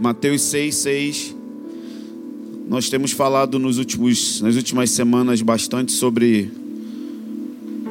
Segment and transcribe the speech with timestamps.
[0.00, 1.36] Mateus 6, 6.
[2.68, 6.50] Nós temos falado nos últimos, nas últimas semanas bastante sobre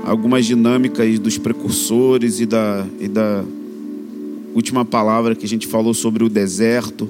[0.04, 3.44] algumas dinâmicas dos precursores e da, e da
[4.54, 7.10] última palavra que a gente falou sobre o deserto.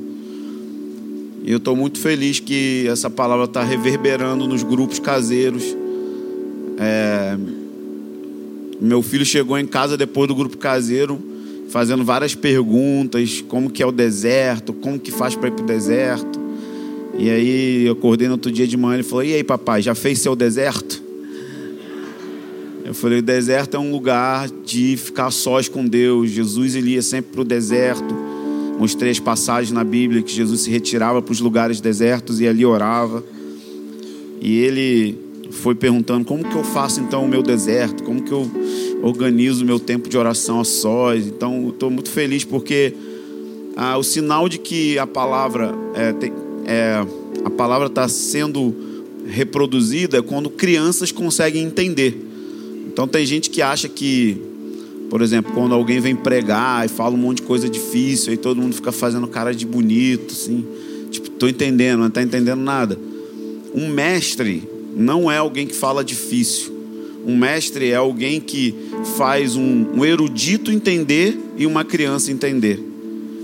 [1.43, 5.64] E eu estou muito feliz que essa palavra está reverberando nos grupos caseiros.
[6.77, 7.38] É...
[8.80, 11.35] Meu filho chegou em casa depois do grupo caseiro
[11.70, 15.68] fazendo várias perguntas, como que é o deserto, como que faz para ir para o
[15.68, 16.39] deserto.
[17.18, 19.96] E aí eu acordei no outro dia de manhã e falou: "E aí, papai, já
[19.96, 21.01] fez seu deserto?"
[22.83, 26.29] Eu falei: "O deserto é um lugar de ficar sós com Deus.
[26.29, 28.15] Jesus ele ia sempre para o deserto.
[28.78, 32.66] Mostrei as passagens na Bíblia que Jesus se retirava para os lugares desertos e ali
[32.66, 33.23] orava.
[34.42, 35.17] E ele
[35.52, 38.03] foi perguntando: "Como que eu faço então o meu deserto?
[38.03, 38.52] Como que eu
[39.02, 41.28] organizo meu tempo de oração a sós.
[41.28, 42.94] Então, estou muito feliz porque
[43.76, 46.31] ah, o sinal de que a palavra é, tem,
[46.66, 47.06] é,
[47.44, 48.74] a palavra está sendo
[49.28, 52.18] reproduzida é quando crianças conseguem entender.
[52.88, 54.42] Então, tem gente que acha que,
[55.09, 58.62] por exemplo, quando alguém vem pregar e fala um monte de coisa difícil, aí todo
[58.62, 60.66] mundo fica fazendo cara de bonito, assim,
[61.12, 62.98] tipo, estou entendendo, não está entendendo nada.
[63.74, 64.64] Um mestre
[64.96, 66.74] não é alguém que fala difícil.
[67.26, 68.74] Um mestre é alguém que
[69.17, 72.80] faz um, um erudito entender e uma criança entender.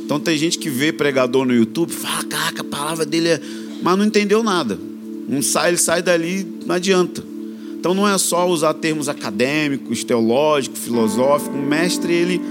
[0.04, 3.42] Então tem gente que vê pregador no YouTube, fala, caraca, a palavra dele é.
[3.82, 4.78] Mas não entendeu nada.
[5.28, 7.24] Não sai, ele sai dali, não adianta.
[7.80, 11.58] Então não é só usar termos acadêmicos, teológicos, filosóficos.
[11.58, 12.42] O mestre, ele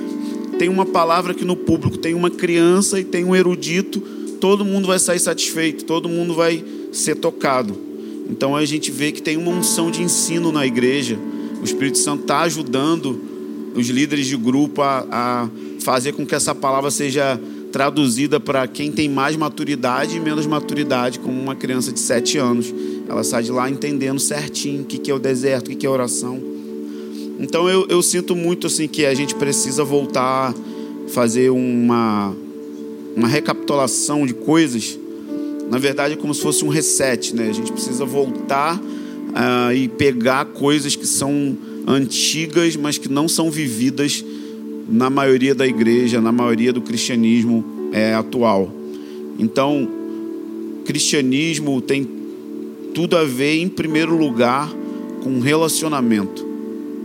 [0.59, 4.01] tem uma palavra que no público tem uma criança e tem um erudito,
[4.41, 7.77] todo mundo vai sair satisfeito, todo mundo vai ser tocado.
[8.29, 11.19] Então a gente vê que tem uma unção de ensino na igreja.
[11.61, 13.21] O Espírito Santo está ajudando
[13.75, 15.49] os líderes de grupo a, a
[15.81, 21.19] fazer com que essa palavra seja traduzida para quem tem mais maturidade e menos maturidade,
[21.21, 22.73] como uma criança de sete anos.
[23.09, 26.41] Ela sai de lá entendendo certinho o que é o deserto, o que é oração.
[27.39, 30.55] Então eu, eu sinto muito assim que a gente precisa voltar
[31.09, 32.35] fazer uma,
[33.17, 34.99] uma recapitulação de coisas
[35.71, 37.49] na verdade é como se fosse um reset, né?
[37.49, 38.83] A gente precisa voltar
[39.31, 44.25] uh, e pegar coisas que são antigas, mas que não são vividas
[44.89, 48.73] na maioria da igreja, na maioria do cristianismo é, atual.
[49.39, 49.89] Então,
[50.85, 52.09] cristianismo tem
[52.95, 54.71] tudo a ver, em primeiro lugar,
[55.23, 56.51] com relacionamento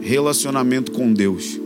[0.06, 1.59] relacionamento com Deus.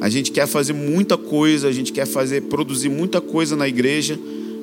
[0.00, 4.18] A gente quer fazer muita coisa, a gente quer fazer, produzir muita coisa na igreja,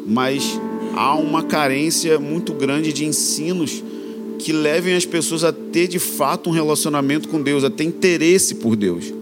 [0.06, 0.60] mas
[0.94, 3.82] há uma carência muito grande de ensinos
[4.40, 8.56] que levem as pessoas a ter de fato um relacionamento com Deus, a ter interesse
[8.56, 9.14] por Deus.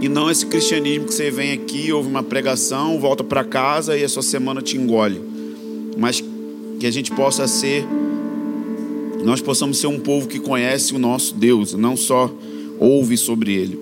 [0.00, 4.04] E não esse cristianismo que você vem aqui, ouve uma pregação, volta para casa e
[4.04, 5.20] a sua semana te engole.
[5.96, 6.22] Mas
[6.78, 7.86] que a gente possa ser,
[9.24, 12.30] nós possamos ser um povo que conhece o nosso Deus, não só
[12.78, 13.80] ouve sobre ele.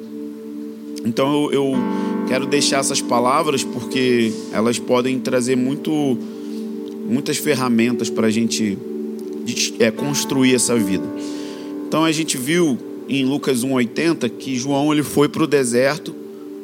[1.04, 1.74] Então eu, eu
[2.28, 6.18] quero deixar essas palavras porque elas podem trazer muito,
[7.08, 8.78] muitas ferramentas para a gente
[9.78, 11.04] é, construir essa vida.
[11.86, 12.78] Então a gente viu
[13.08, 16.14] em Lucas 1,80 que João ele foi para o deserto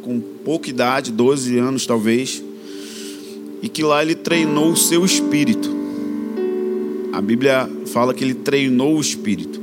[0.03, 2.43] com pouca idade, 12 anos talvez,
[3.63, 5.71] e que lá ele treinou o seu espírito.
[7.13, 9.61] A Bíblia fala que ele treinou o espírito.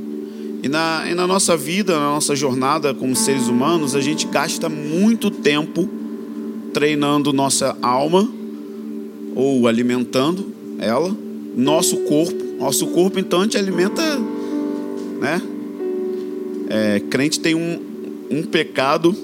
[0.62, 4.68] E na, e na nossa vida, na nossa jornada como seres humanos, a gente gasta
[4.68, 5.88] muito tempo
[6.72, 8.28] treinando nossa alma
[9.34, 11.14] ou alimentando ela,
[11.56, 12.44] nosso corpo.
[12.58, 14.02] Nosso corpo, então, a gente alimenta,
[15.20, 15.40] né?
[16.68, 17.80] É, crente tem um,
[18.30, 19.14] um pecado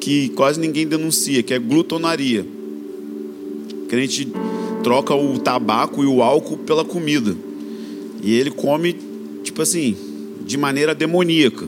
[0.00, 2.44] que quase ninguém denuncia, que é glutonaria.
[3.88, 4.28] Crente
[4.82, 7.36] troca o tabaco e o álcool pela comida.
[8.22, 8.96] E ele come,
[9.42, 9.96] tipo assim,
[10.44, 11.66] de maneira demoníaca.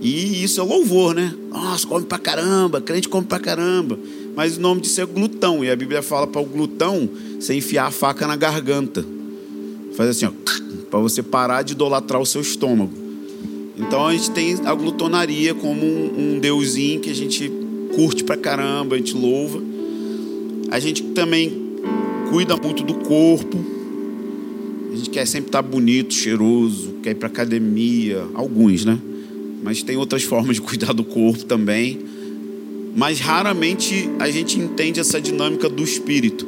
[0.00, 1.34] E isso é louvor, né?
[1.50, 3.98] Nossa, come pra caramba, crente come pra caramba.
[4.36, 5.64] Mas o nome disso é glutão.
[5.64, 9.04] E a Bíblia fala para o glutão você enfiar a faca na garganta.
[9.94, 10.32] Faz assim, ó,
[10.90, 12.92] para você parar de idolatrar o seu estômago.
[13.76, 17.50] Então a gente tem a glutonaria como um, um deusinho que a gente
[17.94, 19.62] curte pra caramba, a gente louva.
[20.70, 21.68] A gente também
[22.30, 23.56] cuida muito do corpo,
[24.92, 28.98] a gente quer sempre estar bonito, cheiroso, quer ir para academia, alguns, né?
[29.62, 31.98] Mas tem outras formas de cuidar do corpo também.
[32.94, 36.46] Mas raramente a gente entende essa dinâmica do espírito,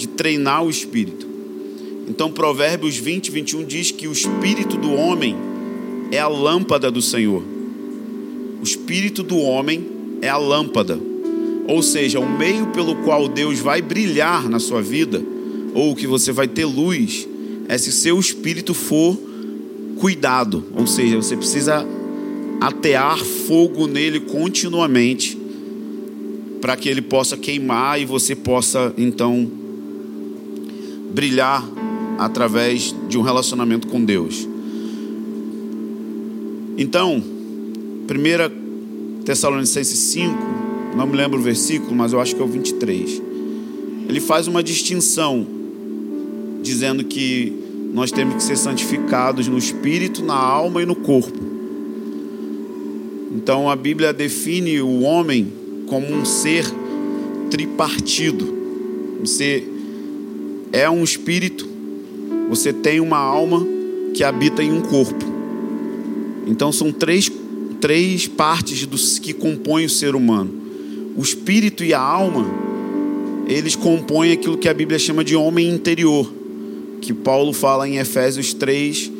[0.00, 1.28] de treinar o espírito.
[2.08, 5.36] Então, Provérbios 20, 21 diz que o espírito do homem
[6.10, 7.42] é a lâmpada do Senhor.
[8.60, 9.86] O espírito do homem
[10.22, 10.98] é a lâmpada.
[11.68, 15.22] Ou seja, o meio pelo qual Deus vai brilhar na sua vida,
[15.74, 17.28] ou que você vai ter luz,
[17.68, 19.16] é se seu espírito for
[19.98, 20.64] cuidado.
[20.74, 21.86] Ou seja, você precisa
[22.58, 25.38] atear fogo nele continuamente
[26.60, 29.59] para que ele possa queimar e você possa então
[31.12, 31.66] brilhar
[32.18, 34.46] através de um relacionamento com Deus.
[36.76, 40.34] Então, 1 Tessalonicenses 5,
[40.96, 43.22] não me lembro o versículo, mas eu acho que é o 23.
[44.08, 45.46] Ele faz uma distinção,
[46.62, 47.52] dizendo que
[47.92, 51.38] nós temos que ser santificados no espírito, na alma e no corpo.
[53.32, 55.52] Então a Bíblia define o homem
[55.86, 56.64] como um ser
[57.50, 58.58] tripartido.
[59.20, 59.64] Você
[60.72, 61.68] é um espírito,
[62.48, 63.66] você tem uma alma
[64.14, 65.24] que habita em um corpo.
[66.46, 67.30] Então são três,
[67.80, 70.52] três partes dos que compõem o ser humano.
[71.16, 72.46] O espírito e a alma,
[73.46, 76.32] eles compõem aquilo que a Bíblia chama de homem interior,
[77.00, 79.10] que Paulo fala em Efésios 3,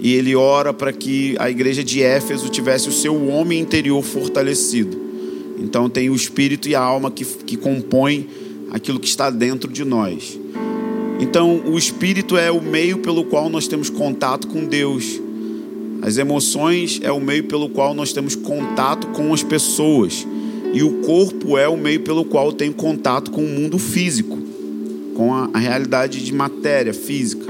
[0.00, 4.98] e ele ora para que a igreja de Éfeso tivesse o seu homem interior fortalecido.
[5.58, 8.26] Então tem o espírito e a alma que, que compõem
[8.70, 10.38] aquilo que está dentro de nós.
[11.20, 15.20] Então o espírito é o meio pelo qual nós temos contato com Deus.
[16.02, 20.26] As emoções é o meio pelo qual nós temos contato com as pessoas.
[20.72, 24.36] E o corpo é o meio pelo qual tem contato com o mundo físico,
[25.14, 27.46] com a, a realidade de matéria física.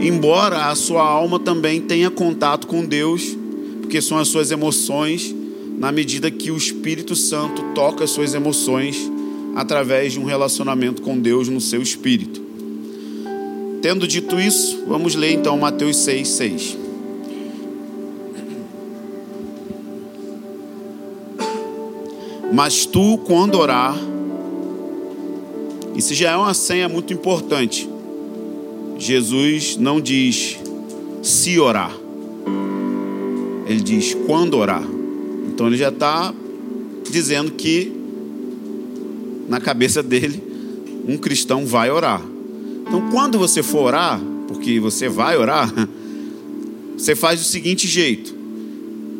[0.00, 3.36] Embora a sua alma também tenha contato com Deus,
[3.80, 5.32] porque são as suas emoções
[5.78, 9.10] na medida que o Espírito Santo toca as suas emoções
[9.54, 12.41] através de um relacionamento com Deus no seu espírito.
[13.82, 16.78] Tendo dito isso, vamos ler então Mateus 6, 6.
[22.52, 23.98] Mas tu, quando orar,
[25.96, 27.90] isso já é uma senha muito importante.
[28.98, 30.58] Jesus não diz
[31.20, 31.92] se orar,
[33.66, 34.84] ele diz quando orar.
[35.48, 36.32] Então ele já está
[37.10, 37.92] dizendo que
[39.48, 40.40] na cabeça dele
[41.08, 42.31] um cristão vai orar.
[42.86, 45.72] Então quando você for orar, porque você vai orar,
[46.96, 48.34] você faz do seguinte jeito: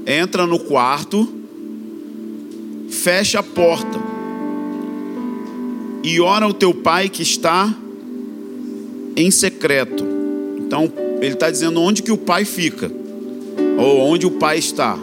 [0.07, 1.29] entra no quarto,
[2.89, 4.01] fecha a porta
[6.03, 7.73] e ora ao teu pai que está
[9.17, 10.05] em secreto.
[10.59, 12.91] Então ele está dizendo onde que o pai fica
[13.79, 14.99] ou onde o pai está.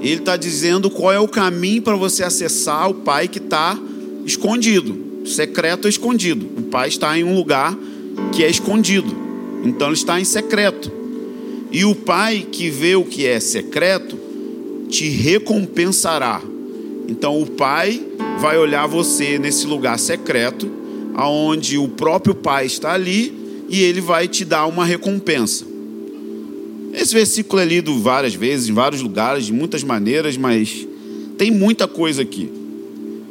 [0.00, 3.78] Ele está dizendo qual é o caminho para você acessar o Pai que está
[4.24, 4.96] escondido,
[5.26, 6.46] secreto escondido.
[6.56, 7.76] O Pai está em um lugar
[8.32, 9.14] que é escondido,
[9.64, 10.90] então ele está em secreto.
[11.70, 14.16] E o Pai que vê o que é secreto
[14.88, 16.40] te recompensará.
[17.08, 18.00] Então o Pai
[18.38, 20.70] vai olhar você nesse lugar secreto,
[21.14, 25.66] aonde o próprio Pai está ali e ele vai te dar uma recompensa.
[26.92, 30.86] Esse versículo é lido várias vezes, em vários lugares, de muitas maneiras, mas
[31.36, 32.50] tem muita coisa aqui.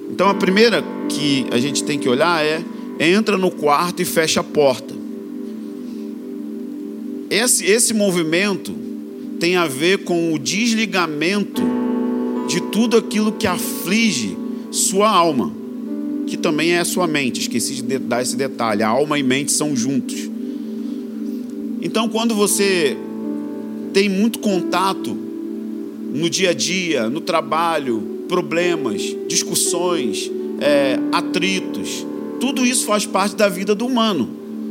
[0.09, 2.63] Então a primeira que a gente tem que olhar é:
[2.99, 4.93] entra no quarto e fecha a porta.
[7.29, 8.73] Esse, esse movimento
[9.39, 11.61] tem a ver com o desligamento
[12.47, 14.37] de tudo aquilo que aflige
[14.71, 15.51] sua alma,
[16.27, 17.41] que também é a sua mente.
[17.41, 20.29] Esqueci de dar esse detalhe: a alma e mente são juntos.
[21.81, 22.97] Então, quando você
[23.93, 25.15] tem muito contato
[26.13, 32.05] no dia a dia, no trabalho, problemas, discussões, é, atritos.
[32.39, 34.29] Tudo isso faz parte da vida do humano.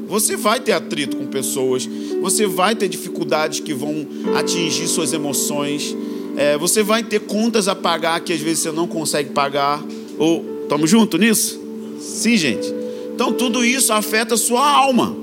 [0.09, 1.89] Você vai ter atrito com pessoas,
[2.21, 4.07] você vai ter dificuldades que vão
[4.37, 5.97] atingir suas emoções,
[6.37, 9.83] é, você vai ter contas a pagar que às vezes você não consegue pagar.
[10.19, 11.61] Ou estamos juntos nisso?
[12.01, 12.73] Sim, gente.
[13.15, 15.17] Então tudo isso afeta a sua alma.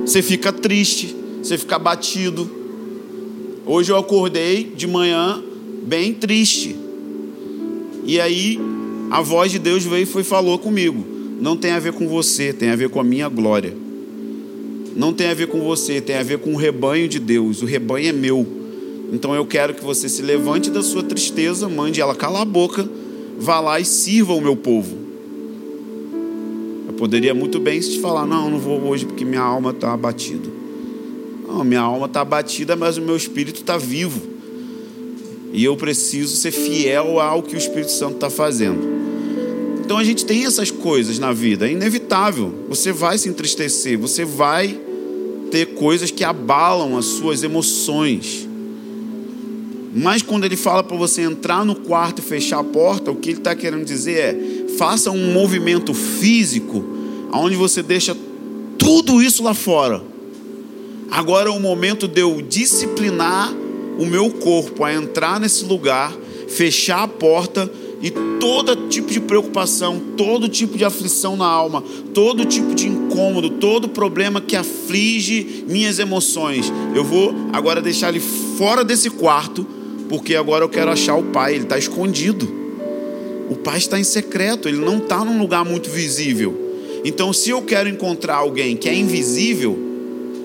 [0.00, 2.58] Você fica triste, você fica abatido,
[3.70, 5.42] Hoje eu acordei de manhã
[5.82, 6.74] bem triste.
[8.08, 8.58] E aí
[9.10, 11.04] a voz de Deus veio e foi falou comigo.
[11.38, 13.76] Não tem a ver com você, tem a ver com a minha glória.
[14.96, 17.60] Não tem a ver com você, tem a ver com o rebanho de Deus.
[17.60, 18.46] O rebanho é meu.
[19.12, 22.88] Então eu quero que você se levante da sua tristeza, mande ela calar a boca,
[23.38, 24.96] vá lá e sirva o meu povo.
[26.86, 30.48] Eu poderia muito bem te falar: não, não vou hoje porque minha alma está abatida.
[31.46, 34.37] Não, minha alma está abatida, mas o meu espírito está vivo.
[35.52, 38.98] E eu preciso ser fiel ao que o Espírito Santo está fazendo.
[39.88, 42.52] Então a gente tem essas coisas na vida, é inevitável.
[42.68, 44.78] Você vai se entristecer, você vai
[45.50, 48.46] ter coisas que abalam as suas emoções.
[49.94, 53.30] Mas quando ele fala para você entrar no quarto e fechar a porta, o que
[53.30, 56.84] ele está querendo dizer é: faça um movimento físico,
[57.32, 58.14] onde você deixa
[58.76, 60.02] tudo isso lá fora.
[61.10, 63.52] Agora é o momento de eu disciplinar
[63.98, 66.16] o meu corpo a entrar nesse lugar,
[66.48, 71.82] fechar a porta e todo tipo de preocupação, todo tipo de aflição na alma,
[72.14, 78.20] todo tipo de incômodo, todo problema que aflige minhas emoções, eu vou agora deixar ele
[78.20, 79.66] fora desse quarto,
[80.08, 82.56] porque agora eu quero achar o pai, ele está escondido.
[83.50, 86.66] O pai está em secreto, ele não está num lugar muito visível.
[87.04, 89.78] Então, se eu quero encontrar alguém que é invisível,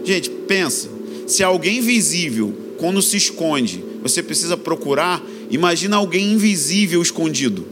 [0.03, 0.89] gente, pensa,
[1.27, 2.53] se alguém visível,
[2.83, 7.65] quando se esconde, você precisa procurar, imagina alguém invisível escondido.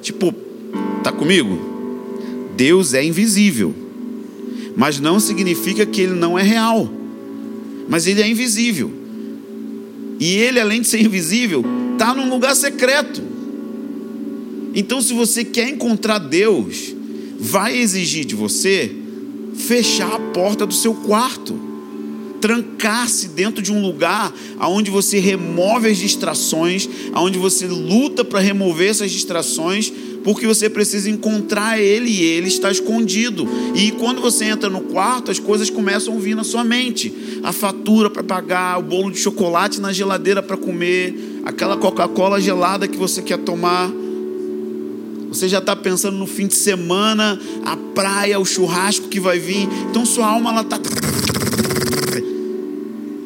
[0.00, 0.32] Tipo,
[1.02, 1.58] tá comigo?
[2.56, 3.74] Deus é invisível.
[4.76, 6.88] Mas não significa que ele não é real.
[7.88, 8.92] Mas ele é invisível.
[10.20, 13.20] E ele, além de ser invisível, está num lugar secreto.
[14.72, 16.94] Então, se você quer encontrar Deus,
[17.36, 18.94] vai exigir de você
[19.56, 21.69] fechar a porta do seu quarto,
[22.40, 28.90] trancar-se dentro de um lugar aonde você remove as distrações, aonde você luta para remover
[28.90, 29.92] essas distrações,
[30.24, 33.46] porque você precisa encontrar ele e ele está escondido.
[33.74, 37.52] E quando você entra no quarto, as coisas começam a vir na sua mente: a
[37.52, 42.96] fatura para pagar, o bolo de chocolate na geladeira para comer, aquela Coca-Cola gelada que
[42.96, 43.90] você quer tomar
[45.30, 49.68] você já está pensando no fim de semana, a praia, o churrasco que vai vir.
[49.88, 50.76] Então sua alma ela está.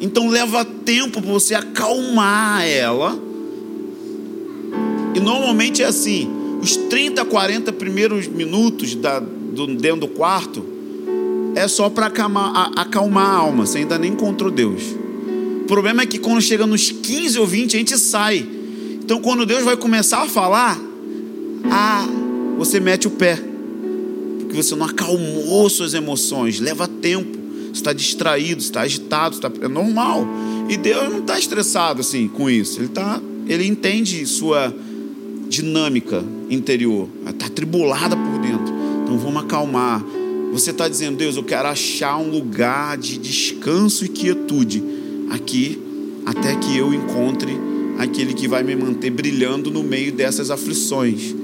[0.05, 3.17] Então leva tempo para você acalmar ela.
[5.15, 6.29] E normalmente é assim:
[6.61, 10.63] os 30, 40 primeiros minutos da, do, dentro do quarto
[11.55, 13.65] é só para acalmar, acalmar a alma.
[13.65, 14.83] Você ainda nem encontrou Deus.
[15.63, 18.47] O problema é que quando chega nos 15 ou 20, a gente sai.
[19.03, 20.79] Então, quando Deus vai começar a falar,
[21.71, 22.05] ah,
[22.59, 23.39] você mete o pé,
[24.39, 27.44] porque você não acalmou suas emoções, leva tempo,
[27.75, 29.51] está distraído, está agitado, está...
[29.61, 30.25] é normal.
[30.69, 34.73] E Deus não está estressado assim com isso, ele, tá, ele entende sua
[35.47, 38.73] dinâmica interior, está tribulada por dentro.
[39.03, 40.03] Então vamos acalmar.
[40.51, 44.81] Você está dizendo, Deus, eu quero achar um lugar de descanso e quietude
[45.29, 45.79] aqui,
[46.25, 47.55] até que eu encontre
[47.99, 51.35] aquele que vai me manter brilhando no meio dessas aflições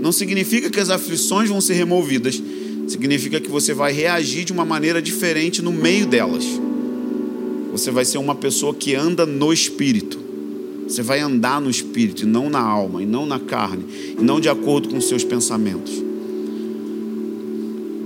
[0.00, 2.40] não significa que as aflições vão ser removidas,
[2.88, 6.44] significa que você vai reagir de uma maneira diferente no meio delas.
[7.70, 10.18] Você vai ser uma pessoa que anda no espírito.
[10.88, 13.84] Você vai andar no espírito, e não na alma, e não na carne,
[14.18, 16.02] e não de acordo com seus pensamentos.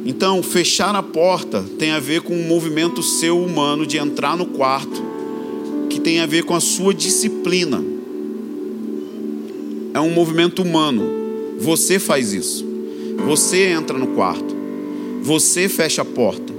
[0.04, 4.46] Então, fechar a porta tem a ver com um movimento seu humano de entrar no
[4.46, 5.00] quarto,
[5.88, 7.82] que tem a ver com a sua disciplina.
[9.94, 11.04] É um movimento humano,
[11.60, 12.66] você faz isso.
[13.26, 14.51] Você entra no quarto.
[15.22, 16.52] Você fecha a porta.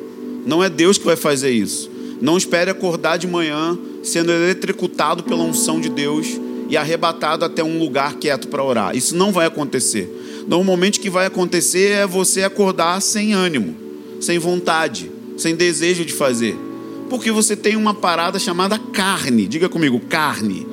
[0.45, 1.91] Não é Deus que vai fazer isso.
[2.21, 6.39] Não espere acordar de manhã sendo eletricutado pela unção de Deus
[6.69, 8.95] e arrebatado até um lugar quieto para orar.
[8.95, 10.45] Isso não vai acontecer.
[10.47, 13.75] Normalmente o que vai acontecer é você acordar sem ânimo,
[14.21, 16.57] sem vontade, sem desejo de fazer.
[17.09, 19.45] Porque você tem uma parada chamada carne.
[19.45, 20.65] Diga comigo, carne.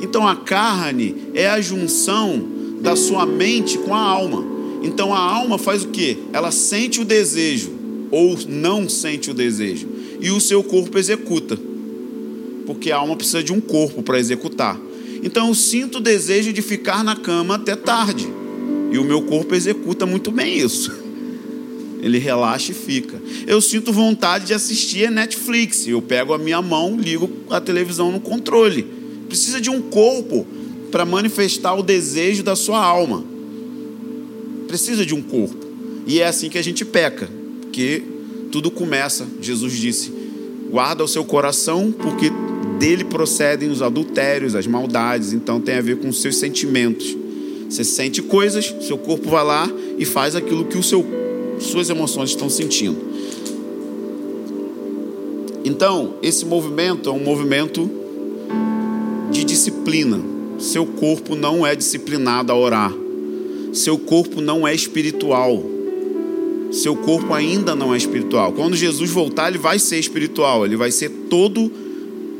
[0.00, 2.42] Então a carne é a junção
[2.80, 4.44] da sua mente com a alma.
[4.82, 6.16] Então a alma faz o que?
[6.32, 7.70] Ela sente o desejo
[8.10, 9.86] ou não sente o desejo
[10.18, 11.58] e o seu corpo executa,
[12.66, 14.80] porque a alma precisa de um corpo para executar.
[15.22, 18.26] Então eu sinto o desejo de ficar na cama até tarde
[18.90, 20.90] e o meu corpo executa muito bem isso.
[22.00, 23.20] Ele relaxa e fica.
[23.46, 25.86] Eu sinto vontade de assistir Netflix.
[25.86, 28.84] Eu pego a minha mão, ligo a televisão no controle.
[29.28, 30.44] Precisa de um corpo
[30.90, 33.24] para manifestar o desejo da sua alma.
[34.66, 35.61] Precisa de um corpo.
[36.06, 37.28] E é assim que a gente peca,
[37.62, 38.02] porque
[38.50, 40.12] tudo começa, Jesus disse:
[40.70, 42.30] guarda o seu coração, porque
[42.78, 47.16] dele procedem os adultérios, as maldades, então tem a ver com os seus sentimentos.
[47.68, 51.06] Você sente coisas, seu corpo vai lá e faz aquilo que o seu,
[51.58, 52.98] suas emoções estão sentindo.
[55.64, 57.88] Então, esse movimento é um movimento
[59.30, 60.32] de disciplina
[60.62, 62.94] seu corpo não é disciplinado a orar.
[63.72, 65.60] Seu corpo não é espiritual.
[66.72, 68.52] Seu corpo ainda não é espiritual.
[68.52, 70.64] Quando Jesus voltar, ele vai ser espiritual.
[70.64, 71.70] Ele vai ser todo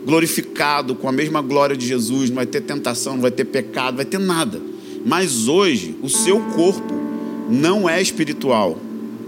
[0.04, 2.30] glorificado com a mesma glória de Jesus.
[2.30, 4.60] Não vai ter tentação, não vai ter pecado, não vai ter nada.
[5.04, 6.94] Mas hoje, o seu corpo
[7.50, 8.78] não é espiritual.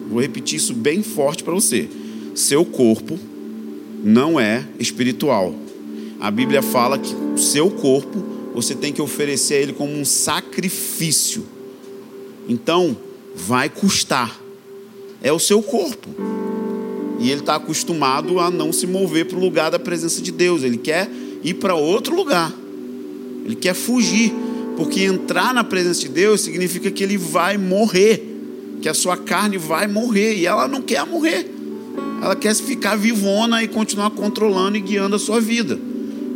[0.08, 1.88] Vou repetir isso bem forte para você.
[2.34, 3.18] Seu corpo
[4.02, 5.54] não é espiritual.
[6.20, 10.04] a Bíblia fala que o seu corpo você tem que oferecer a Ele como um
[10.04, 11.44] sacrifício.
[12.48, 12.96] Então,
[13.34, 14.43] vai custar.
[15.24, 16.10] É o seu corpo.
[17.18, 20.62] E ele está acostumado a não se mover para o lugar da presença de Deus.
[20.62, 21.10] Ele quer
[21.42, 22.52] ir para outro lugar.
[23.42, 24.34] Ele quer fugir.
[24.76, 28.22] Porque entrar na presença de Deus significa que ele vai morrer.
[28.82, 30.36] Que a sua carne vai morrer.
[30.36, 31.50] E ela não quer morrer.
[32.22, 35.78] Ela quer ficar vivona e continuar controlando e guiando a sua vida.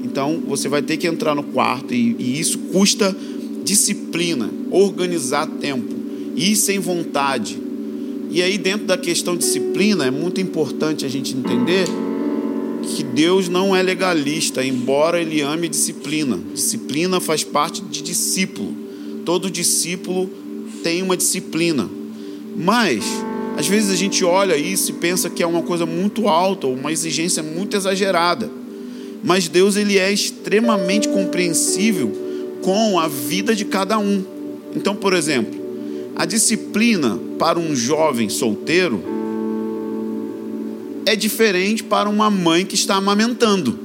[0.03, 1.93] Então você vai ter que entrar no quarto.
[1.93, 3.15] E, e isso custa
[3.63, 5.95] disciplina, organizar tempo,
[6.35, 7.68] ir sem vontade
[8.31, 11.87] e aí, dentro da questão disciplina, é muito importante a gente entender
[12.83, 16.39] que Deus não é legalista, embora Ele ame disciplina.
[16.53, 18.75] Disciplina faz parte de discípulo.
[19.25, 20.31] Todo discípulo
[20.83, 21.89] tem uma disciplina.
[22.57, 23.05] Mas,
[23.57, 26.93] às vezes a gente olha isso e pensa que é uma coisa muito alta, uma
[26.93, 28.51] exigência muito exagerada.
[29.25, 32.13] Mas Deus ele é extremamente compreensível
[32.63, 34.23] com a vida de cada um.
[34.77, 35.58] Então, por exemplo,
[36.19, 39.01] a disciplina para um jovem solteiro
[41.07, 43.79] é diferente para uma mãe que está amamentando.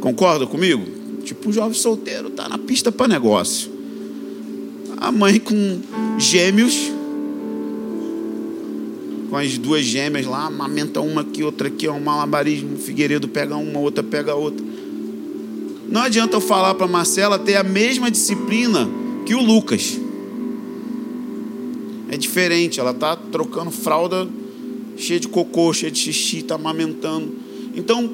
[0.00, 0.86] Concorda comigo?
[1.24, 3.68] Tipo, o jovem solteiro está na pista para negócio.
[4.96, 5.80] A mãe com
[6.18, 6.92] gêmeos,
[9.28, 12.78] com as duas gêmeas lá, amamenta uma aqui, outra aqui, é um malabarismo.
[12.78, 14.64] Figueiredo pega uma, outra pega outra.
[15.88, 18.88] Não adianta eu falar para Marcela ter a mesma disciplina
[19.26, 19.98] que o Lucas
[22.12, 22.78] é diferente.
[22.78, 24.28] Ela está trocando fralda
[24.98, 27.32] cheia de cocô, cheia de xixi, está amamentando.
[27.74, 28.10] Então,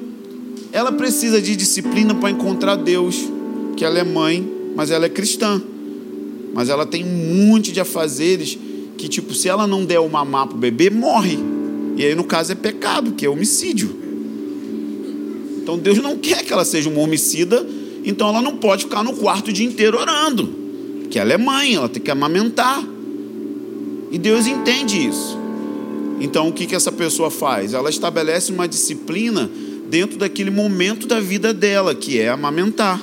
[0.71, 3.29] ela precisa de disciplina para encontrar Deus,
[3.75, 5.61] que ela é mãe, mas ela é cristã.
[6.53, 8.57] Mas ela tem um monte de afazeres
[8.97, 11.37] que, tipo, se ela não der o mamar para o bebê, morre.
[11.97, 13.93] E aí, no caso, é pecado, que é homicídio.
[15.61, 17.67] Então, Deus não quer que ela seja uma homicida,
[18.05, 20.47] então ela não pode ficar no quarto o dia inteiro orando.
[21.01, 22.81] Porque ela é mãe, ela tem que amamentar.
[24.11, 25.37] E Deus entende isso.
[26.19, 27.73] Então o que, que essa pessoa faz?
[27.73, 29.49] Ela estabelece uma disciplina
[29.89, 33.01] dentro daquele momento da vida dela, que é amamentar.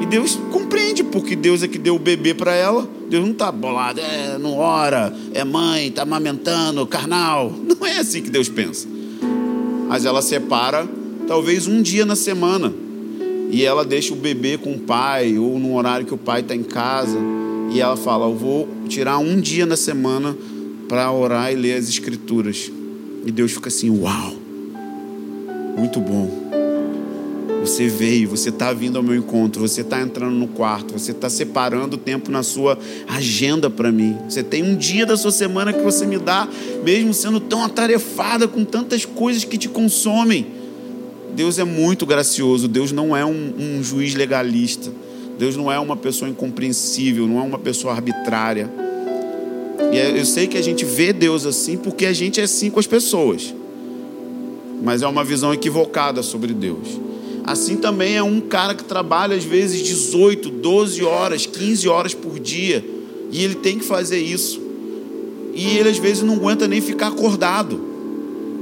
[0.00, 2.88] E Deus compreende, porque Deus é que deu o bebê para ela.
[3.08, 7.52] Deus não está bolado, é, não ora, é mãe, está amamentando, carnal.
[7.62, 8.88] Não é assim que Deus pensa.
[9.88, 10.88] Mas ela separa,
[11.28, 12.72] talvez um dia na semana,
[13.48, 16.56] e ela deixa o bebê com o pai, ou no horário que o pai está
[16.56, 17.16] em casa
[17.76, 20.36] e ela fala: Eu vou tirar um dia na semana
[20.88, 22.70] para orar e ler as Escrituras.
[23.24, 24.34] E Deus fica assim: Uau,
[25.76, 26.46] muito bom.
[27.60, 31.28] Você veio, você está vindo ao meu encontro, você está entrando no quarto, você está
[31.28, 34.16] separando tempo na sua agenda para mim.
[34.28, 36.48] Você tem um dia da sua semana que você me dá,
[36.84, 40.46] mesmo sendo tão atarefada com tantas coisas que te consomem.
[41.34, 44.92] Deus é muito gracioso, Deus não é um, um juiz legalista.
[45.38, 48.70] Deus não é uma pessoa incompreensível, não é uma pessoa arbitrária.
[49.92, 52.70] E é, eu sei que a gente vê Deus assim porque a gente é assim
[52.70, 53.54] com as pessoas.
[54.82, 57.00] Mas é uma visão equivocada sobre Deus.
[57.44, 62.38] Assim também é um cara que trabalha às vezes 18, 12 horas, 15 horas por
[62.38, 62.84] dia.
[63.30, 64.60] E ele tem que fazer isso.
[65.54, 67.80] E ele às vezes não aguenta nem ficar acordado.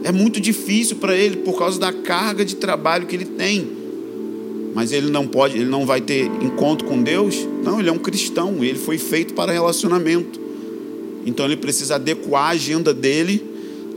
[0.03, 3.84] É muito difícil para ele por causa da carga de trabalho que ele tem
[4.75, 7.47] mas ele não pode, ele não vai ter encontro com Deus?
[7.63, 10.41] Não, ele é um cristão, ele foi feito para relacionamento.
[11.25, 13.43] Então ele precisa adequar a agenda dele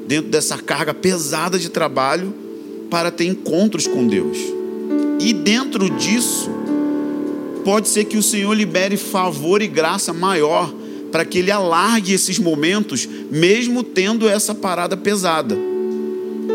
[0.08, 2.34] dentro dessa carga pesada de trabalho
[2.90, 4.38] para ter encontros com Deus.
[5.20, 6.50] E dentro disso,
[7.66, 10.74] pode ser que o Senhor libere favor e graça maior
[11.12, 15.58] para que ele alargue esses momentos, mesmo tendo essa parada pesada.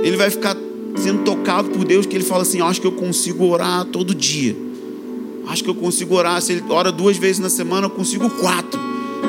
[0.02, 0.56] Ele vai ficar
[0.96, 4.56] sendo tocado por Deus, que ele fala assim: Acho que eu consigo orar todo dia.
[5.46, 6.40] Acho que eu consigo orar.
[6.40, 8.80] Se ele ora duas vezes na semana, eu consigo quatro.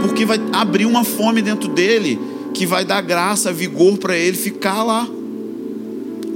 [0.02, 2.20] Porque vai abrir uma fome dentro dele
[2.54, 5.08] que vai dar graça, vigor para ele ficar lá.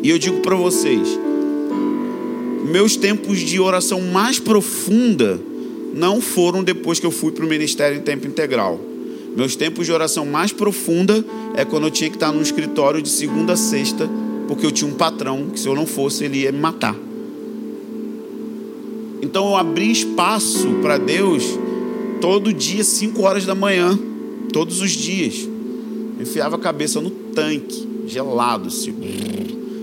[0.01, 1.19] E eu digo para vocês:
[2.71, 5.39] meus tempos de oração mais profunda
[5.93, 8.79] não foram depois que eu fui para o ministério em tempo integral.
[9.35, 11.23] Meus tempos de oração mais profunda
[11.55, 14.09] é quando eu tinha que estar no escritório de segunda a sexta
[14.47, 16.95] porque eu tinha um patrão que se eu não fosse ele ia me matar.
[19.21, 21.43] Então eu abri espaço para Deus
[22.21, 23.97] todo dia, 5 horas da manhã,
[24.53, 25.47] todos os dias.
[26.17, 28.93] Eu enfiava a cabeça no tanque, gelado, assim.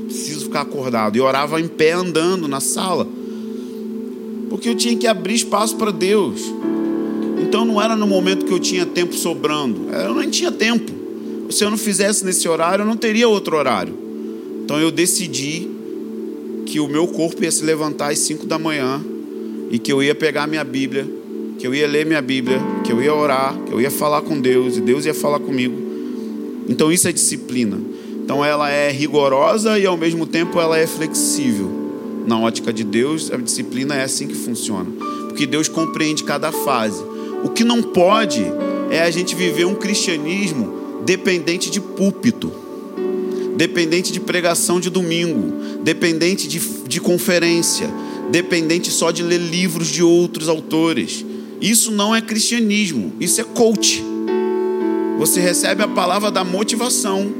[0.06, 1.16] Preciso ficar acordado.
[1.16, 3.06] E orava em pé andando na sala.
[4.48, 6.40] Porque eu tinha que abrir espaço para Deus.
[7.42, 9.88] Então não era no momento que eu tinha tempo sobrando.
[9.90, 10.92] Eu nem tinha tempo.
[11.50, 14.03] Se eu não fizesse nesse horário, eu não teria outro horário.
[14.64, 15.68] Então eu decidi
[16.64, 19.04] que o meu corpo ia se levantar às 5 da manhã
[19.70, 21.06] e que eu ia pegar minha Bíblia,
[21.58, 24.40] que eu ia ler minha Bíblia, que eu ia orar, que eu ia falar com
[24.40, 25.76] Deus e Deus ia falar comigo.
[26.66, 27.78] Então isso é disciplina.
[28.24, 31.70] Então ela é rigorosa e ao mesmo tempo ela é flexível.
[32.26, 34.90] Na ótica de Deus, a disciplina é assim que funciona.
[35.28, 37.04] Porque Deus compreende cada fase.
[37.44, 38.42] O que não pode
[38.90, 42.50] é a gente viver um cristianismo dependente de púlpito,
[43.56, 47.88] dependente de pregação de domingo, dependente de, de conferência,
[48.30, 51.24] dependente só de ler livros de outros autores.
[51.60, 54.04] Isso não é cristianismo, isso é coach.
[55.18, 57.32] Você recebe a palavra da motivação,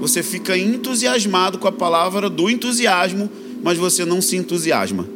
[0.00, 3.30] você fica entusiasmado com a palavra do entusiasmo,
[3.62, 5.06] mas você não se entusiasma.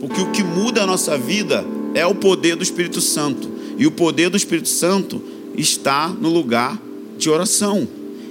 [0.00, 3.48] Porque o que muda a nossa vida é o poder do Espírito Santo.
[3.78, 5.22] E o poder do Espírito Santo
[5.56, 6.78] está no lugar
[7.16, 7.88] de oração.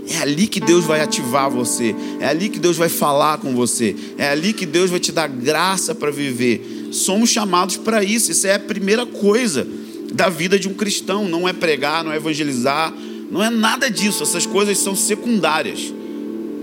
[0.10, 3.96] É ali que Deus vai ativar você, é ali que Deus vai falar com você,
[4.18, 6.89] é ali que Deus vai te dar graça para viver.
[6.92, 9.66] Somos chamados para isso, isso é a primeira coisa
[10.13, 12.94] da vida de um cristão, não é pregar, não é evangelizar,
[13.32, 15.94] não é nada disso, essas coisas são secundárias,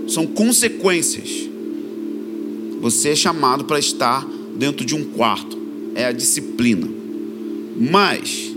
[0.07, 1.49] são consequências.
[2.79, 4.25] Você é chamado para estar
[4.55, 5.57] dentro de um quarto,
[5.95, 6.87] é a disciplina.
[7.77, 8.50] Mas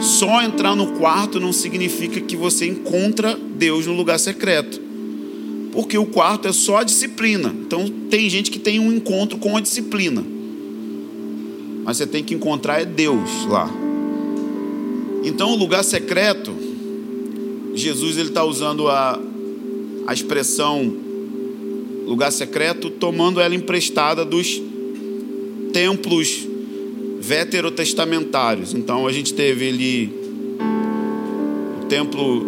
[0.00, 4.80] só entrar no quarto não significa que você encontra Deus no lugar secreto.
[5.72, 7.54] Porque o quarto é só a disciplina.
[7.66, 10.24] Então tem gente que tem um encontro com a disciplina.
[11.84, 13.70] Mas você tem que encontrar é Deus lá.
[15.24, 16.54] Então o lugar secreto,
[17.74, 19.20] Jesus ele está usando a,
[20.06, 20.96] a expressão
[22.06, 24.60] lugar secreto, tomando ela emprestada dos
[25.72, 26.47] templos
[27.20, 28.74] veterotestamentários.
[28.74, 30.12] Então a gente teve ali
[31.82, 32.46] o templo,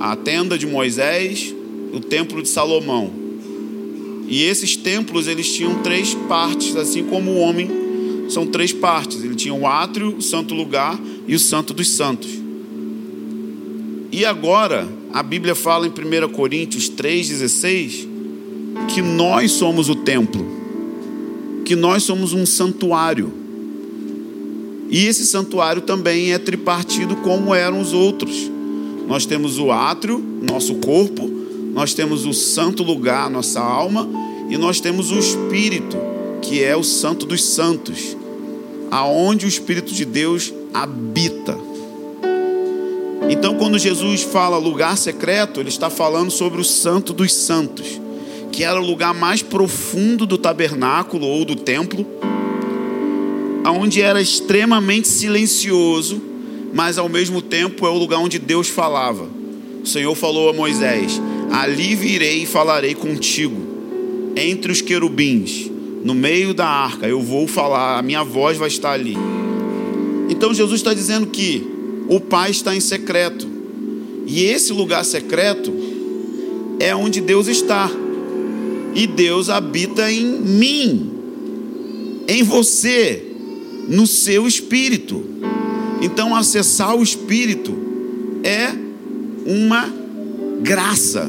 [0.00, 1.54] a tenda de Moisés,
[1.92, 3.10] o templo de Salomão.
[4.28, 7.70] E esses templos eles tinham três partes, assim como o homem
[8.28, 9.24] são três partes.
[9.24, 12.28] Ele tinha o átrio, o santo lugar e o santo dos santos.
[14.12, 18.06] E agora a Bíblia fala em 1 Coríntios 3,16
[18.88, 20.46] que nós somos o templo,
[21.64, 23.47] que nós somos um santuário.
[24.90, 28.50] E esse santuário também é tripartido como eram os outros.
[29.06, 31.28] Nós temos o átrio, nosso corpo,
[31.74, 34.08] nós temos o santo lugar, nossa alma,
[34.48, 35.96] e nós temos o espírito,
[36.40, 38.16] que é o santo dos santos,
[38.90, 41.58] aonde o espírito de Deus habita.
[43.30, 48.00] Então, quando Jesus fala lugar secreto, ele está falando sobre o santo dos santos,
[48.50, 52.06] que era o lugar mais profundo do tabernáculo ou do templo
[53.70, 56.20] onde era extremamente silencioso,
[56.72, 59.28] mas ao mesmo tempo é o lugar onde Deus falava.
[59.82, 63.60] O Senhor falou a Moisés: Ali virei e falarei contigo,
[64.36, 65.70] entre os querubins,
[66.04, 69.16] no meio da arca, eu vou falar, a minha voz vai estar ali.
[70.28, 71.66] Então Jesus está dizendo que
[72.08, 73.48] o Pai está em secreto,
[74.26, 75.72] e esse lugar secreto
[76.78, 77.90] é onde Deus está,
[78.94, 81.12] e Deus habita em mim,
[82.28, 83.27] em você
[83.88, 85.24] no seu espírito.
[86.02, 87.76] Então, acessar o espírito
[88.44, 88.72] é
[89.46, 89.92] uma
[90.60, 91.28] graça.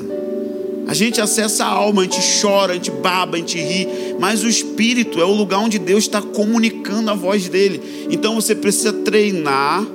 [0.88, 3.88] A gente acessa a alma, a gente chora, a gente baba, a gente ri,
[4.20, 8.08] mas o espírito é o lugar onde Deus está comunicando a voz dele.
[8.10, 9.86] Então você precisa treinar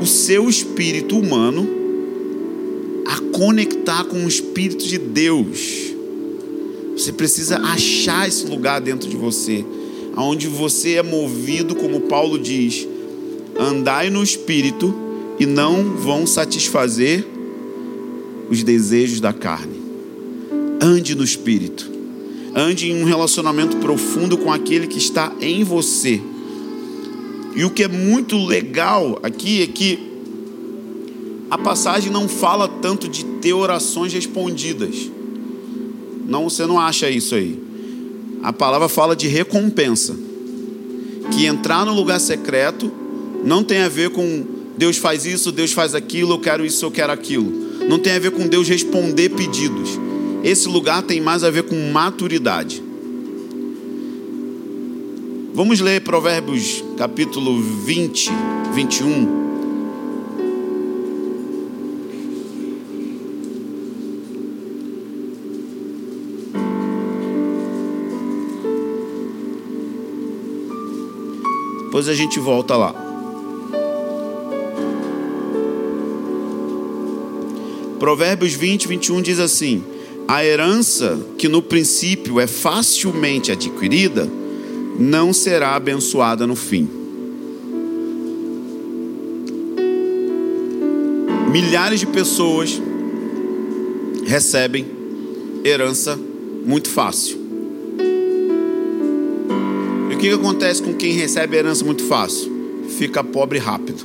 [0.00, 1.68] o seu espírito humano
[3.06, 5.90] a conectar com o espírito de Deus.
[6.96, 9.64] Você precisa achar esse lugar dentro de você
[10.16, 12.86] onde você é movido, como Paulo diz,
[13.58, 14.94] andai no espírito
[15.38, 17.26] e não vão satisfazer
[18.50, 19.80] os desejos da carne.
[20.80, 21.90] Ande no espírito.
[22.54, 26.20] Ande em um relacionamento profundo com aquele que está em você.
[27.54, 30.10] E o que é muito legal aqui é que
[31.50, 35.10] a passagem não fala tanto de ter orações respondidas.
[36.26, 37.69] Não, você não acha isso aí
[38.42, 40.16] a palavra fala de recompensa.
[41.30, 42.90] Que entrar no lugar secreto
[43.44, 44.44] não tem a ver com
[44.76, 47.52] Deus faz isso, Deus faz aquilo, eu quero isso, eu quero aquilo.
[47.88, 49.90] Não tem a ver com Deus responder pedidos.
[50.42, 52.82] Esse lugar tem mais a ver com maturidade.
[55.52, 58.30] Vamos ler Provérbios capítulo 20,
[58.72, 59.49] 21.
[72.00, 72.94] Depois a gente volta lá.
[77.98, 79.84] Provérbios 20, 21 diz assim:
[80.26, 84.26] a herança que no princípio é facilmente adquirida
[84.98, 86.88] não será abençoada no fim.
[91.52, 92.80] Milhares de pessoas
[94.24, 94.86] recebem
[95.62, 96.18] herança
[96.64, 97.39] muito fácil.
[100.20, 102.52] Que, que acontece com quem recebe herança muito fácil?
[102.98, 104.04] Fica pobre rápido.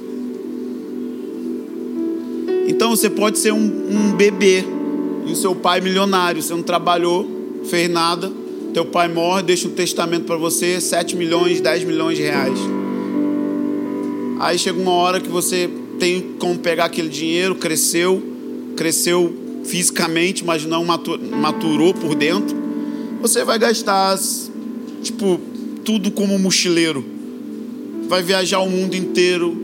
[2.70, 4.64] Então você pode ser um, um bebê
[5.28, 8.32] e o seu pai milionário, você não trabalhou, fez nada,
[8.74, 12.60] teu pai morre, deixa um testamento para você, 7 milhões, 10 milhões de reais.
[14.40, 18.24] Aí chega uma hora que você tem como pegar aquele dinheiro, cresceu,
[18.78, 19.34] cresceu
[19.66, 22.56] fisicamente, mas não maturou por dentro.
[23.22, 24.18] Você vai gastar,
[25.04, 25.42] tipo,
[25.86, 27.06] tudo como mochileiro.
[28.10, 29.56] Vai viajar o mundo inteiro.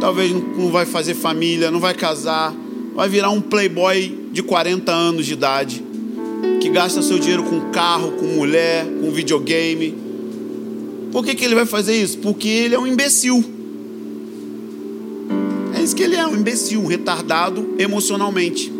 [0.00, 2.54] Talvez não vai fazer família, não vai casar.
[2.94, 5.82] Vai virar um playboy de 40 anos de idade.
[6.60, 9.94] Que gasta seu dinheiro com carro, com mulher, com videogame.
[11.10, 12.18] Por que, que ele vai fazer isso?
[12.18, 13.44] Porque ele é um imbecil
[15.84, 18.72] isso que ele é, um imbecil, um retardado emocionalmente.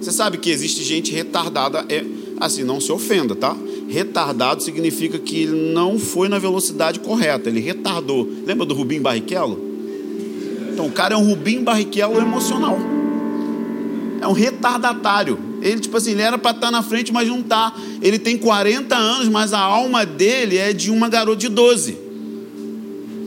[0.00, 2.04] Você sabe que existe gente retardada, é
[2.40, 3.56] assim, não se ofenda, tá?
[3.88, 8.28] Retardado significa que ele não foi na velocidade correta, ele retardou.
[8.44, 9.60] Lembra do Rubim Barrichello?
[10.72, 12.78] Então, o cara é um Rubim Barrichello emocional.
[14.20, 15.38] É um retardatário.
[15.62, 17.74] Ele, tipo assim, ele era para estar tá na frente, mas não está.
[18.02, 21.96] Ele tem 40 anos, mas a alma dele é de uma garota de 12.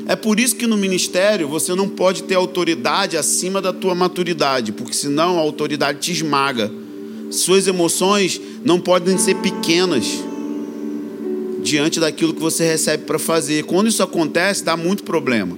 [0.08, 4.72] É por isso que no ministério você não pode ter autoridade acima da tua maturidade,
[4.72, 6.70] porque senão a autoridade te esmaga.
[7.32, 10.29] Suas emoções não podem ser pequenas
[11.64, 13.64] diante daquilo que você recebe para fazer.
[13.64, 15.58] Quando isso acontece, dá muito problema.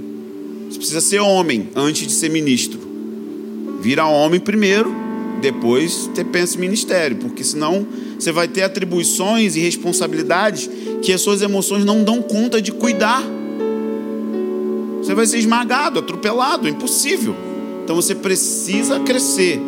[0.69, 2.79] Você precisa ser homem antes de ser ministro.
[3.81, 4.93] Vira homem primeiro,
[5.41, 7.85] depois você pensa em ministério, porque senão
[8.17, 10.69] você vai ter atribuições e responsabilidades
[11.01, 13.23] que as suas emoções não dão conta de cuidar.
[15.01, 17.35] Você vai ser esmagado, atropelado, é impossível.
[17.83, 19.59] Então você precisa crescer.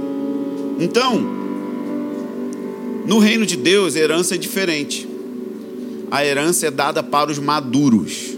[0.79, 1.43] Então,
[3.05, 5.07] no reino de Deus, herança é diferente.
[6.13, 8.37] A herança é dada para os maduros.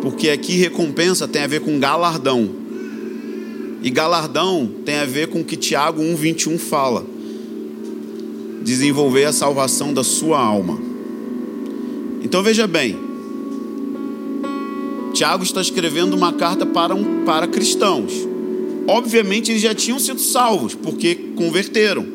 [0.00, 2.48] Porque aqui recompensa tem a ver com galardão.
[3.82, 7.04] E galardão tem a ver com o que Tiago 1,21 fala:
[8.62, 10.78] desenvolver a salvação da sua alma.
[12.22, 12.96] Então veja bem,
[15.12, 18.12] Tiago está escrevendo uma carta para, um, para cristãos.
[18.86, 22.06] Obviamente, eles já tinham sido salvos, porque converteram.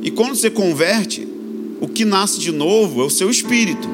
[0.00, 1.35] E quando você converte,
[1.80, 3.88] o que nasce de novo é o seu espírito.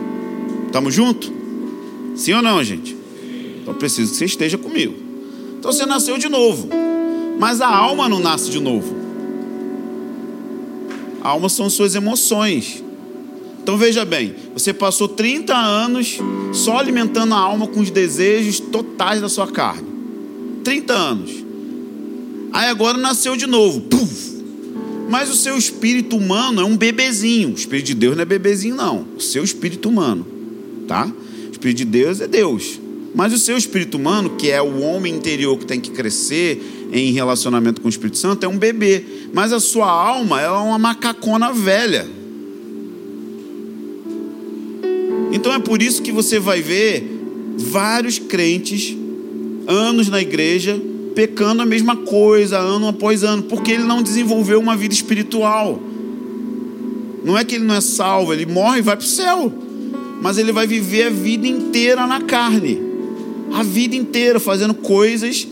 [0.66, 1.30] Estamos juntos?
[2.14, 2.96] Sim ou não, gente?
[3.60, 4.94] Então preciso que você esteja comigo.
[5.58, 6.68] Então você nasceu de novo,
[7.38, 8.94] mas a alma não nasce de novo.
[11.22, 12.82] A alma são suas emoções.
[13.62, 16.18] Então veja bem, você passou 30 anos
[16.52, 19.86] só alimentando a alma com os desejos totais da sua carne.
[20.64, 21.30] 30 anos.
[22.52, 23.82] Aí agora nasceu de novo.
[23.82, 24.31] Puf!
[25.12, 27.50] Mas o seu espírito humano é um bebezinho.
[27.50, 29.06] O espírito de Deus não é bebezinho, não.
[29.14, 30.26] O seu espírito humano,
[30.88, 31.06] tá?
[31.48, 32.80] O espírito de Deus é Deus.
[33.14, 37.12] Mas o seu espírito humano, que é o homem interior que tem que crescer em
[37.12, 39.04] relacionamento com o Espírito Santo, é um bebê.
[39.34, 42.08] Mas a sua alma é uma macacona velha
[45.32, 47.04] Então é por isso que você vai ver
[47.56, 48.96] vários crentes,
[49.66, 50.80] anos na igreja,
[51.14, 55.80] pecando a mesma coisa, ano após ano, porque ele não desenvolveu uma vida espiritual.
[57.24, 59.52] Não é que ele não é salvo, ele morre e vai para o céu,
[60.20, 62.80] mas ele vai viver a vida inteira na carne,
[63.52, 65.46] a vida inteira fazendo coisas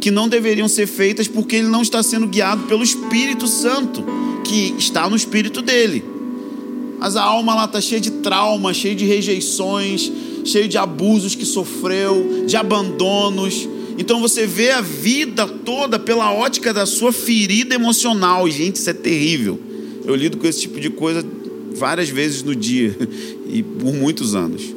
[0.00, 4.04] que não deveriam ser feitas porque ele não está sendo guiado pelo Espírito Santo,
[4.44, 6.04] que está no espírito dele.
[6.98, 10.10] Mas a alma lá está cheia de trauma, cheia de rejeições,
[10.44, 13.68] cheia de abusos que sofreu, de abandonos.
[14.02, 18.50] Então você vê a vida toda pela ótica da sua ferida emocional.
[18.50, 19.60] Gente, isso é terrível.
[20.04, 21.24] Eu lido com esse tipo de coisa
[21.76, 22.96] várias vezes no dia
[23.48, 24.74] e por muitos anos.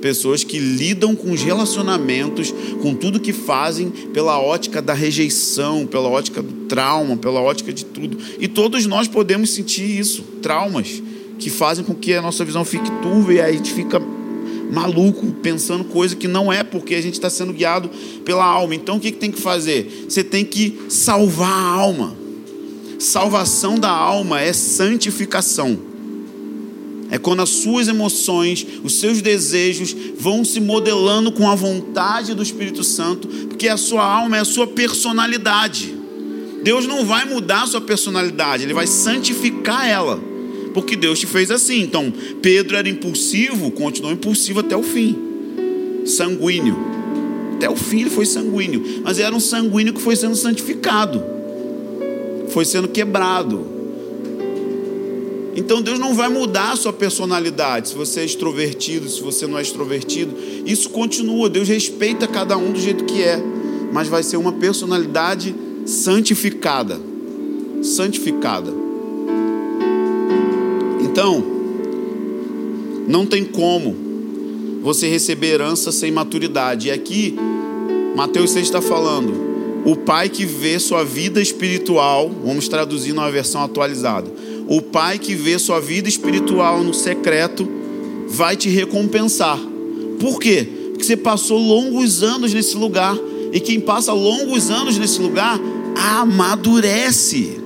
[0.00, 6.08] Pessoas que lidam com os relacionamentos, com tudo que fazem pela ótica da rejeição, pela
[6.08, 8.16] ótica do trauma, pela ótica de tudo.
[8.38, 11.02] E todos nós podemos sentir isso, traumas
[11.36, 14.00] que fazem com que a nossa visão fique turva e a gente fica
[14.70, 17.90] maluco pensando coisa que não é porque a gente está sendo guiado
[18.24, 18.74] pela alma.
[18.74, 20.06] Então o que, que tem que fazer?
[20.08, 22.16] Você tem que salvar a alma.
[22.98, 25.78] Salvação da alma é santificação.
[27.10, 32.42] É quando as suas emoções, os seus desejos vão se modelando com a vontade do
[32.42, 35.96] Espírito Santo, porque a sua alma é a sua personalidade.
[36.62, 40.20] Deus não vai mudar a sua personalidade, Ele vai santificar ela,
[40.80, 41.80] porque Deus te fez assim.
[41.80, 45.18] Então, Pedro era impulsivo, continuou impulsivo até o fim,
[46.06, 46.76] sanguíneo.
[47.56, 51.20] Até o fim ele foi sanguíneo, mas era um sanguíneo que foi sendo santificado,
[52.50, 53.66] foi sendo quebrado.
[55.56, 59.58] Então Deus não vai mudar a sua personalidade, se você é extrovertido, se você não
[59.58, 60.32] é extrovertido.
[60.64, 63.42] Isso continua, Deus respeita cada um do jeito que é,
[63.92, 65.52] mas vai ser uma personalidade
[65.84, 67.00] santificada.
[67.82, 68.77] Santificada.
[71.18, 71.42] Então,
[73.08, 73.96] não tem como
[74.82, 76.86] você receber herança sem maturidade.
[76.86, 77.34] E aqui,
[78.14, 79.34] Mateus 6 está falando:
[79.84, 84.30] o pai que vê sua vida espiritual, vamos traduzir numa versão atualizada
[84.68, 87.66] o pai que vê sua vida espiritual no secreto
[88.28, 89.58] vai te recompensar.
[90.20, 90.68] Por quê?
[90.90, 93.16] Porque você passou longos anos nesse lugar.
[93.50, 95.58] E quem passa longos anos nesse lugar
[95.96, 97.57] amadurece.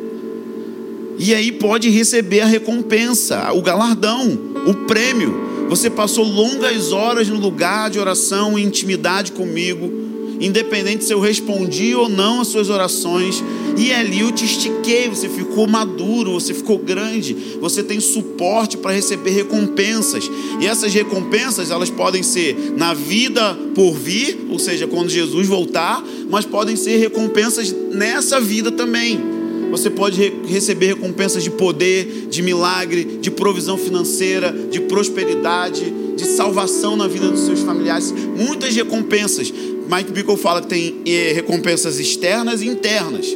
[1.18, 5.66] E aí pode receber a recompensa, o galardão, o prêmio.
[5.68, 10.03] Você passou longas horas no lugar de oração e intimidade comigo
[10.42, 13.42] independente se eu respondi ou não às suas orações.
[13.79, 18.92] E ali eu te estiquei, você ficou maduro, você ficou grande, você tem suporte para
[18.92, 20.31] receber recompensas.
[20.61, 26.05] E essas recompensas, elas podem ser na vida por vir, ou seja, quando Jesus voltar,
[26.29, 29.42] mas podem ser recompensas nessa vida também.
[29.73, 36.27] Você pode re receber recompensas de poder, de milagre, de provisão financeira, de prosperidade, de
[36.27, 38.13] salvação na vida dos seus familiares.
[38.37, 39.51] Muitas recompensas.
[39.51, 43.27] Mike Bickle fala que tem é, recompensas externas e internas.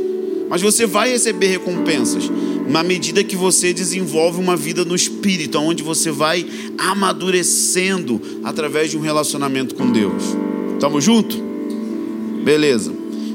[0.51, 2.31] Mas você vai receber recompensas
[2.69, 6.47] na medida que você desenvolve uma vida no espírito, onde você vai
[6.77, 10.23] amadurecendo através de um relacionamento com Deus.
[10.79, 11.35] Tamo junto?
[12.45, 12.93] Beleza.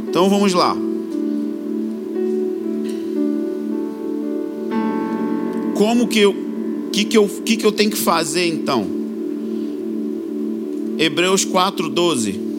[0.08, 0.91] Então vamos lá.
[5.82, 6.36] Como que eu
[6.94, 8.86] que que eu que que eu tenho que fazer então?
[11.00, 12.51] Hebreus 4:12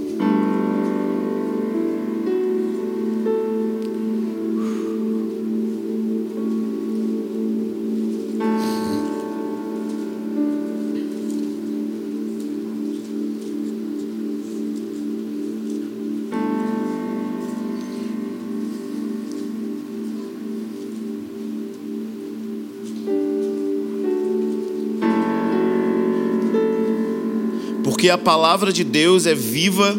[28.02, 29.96] Porque a palavra de Deus é viva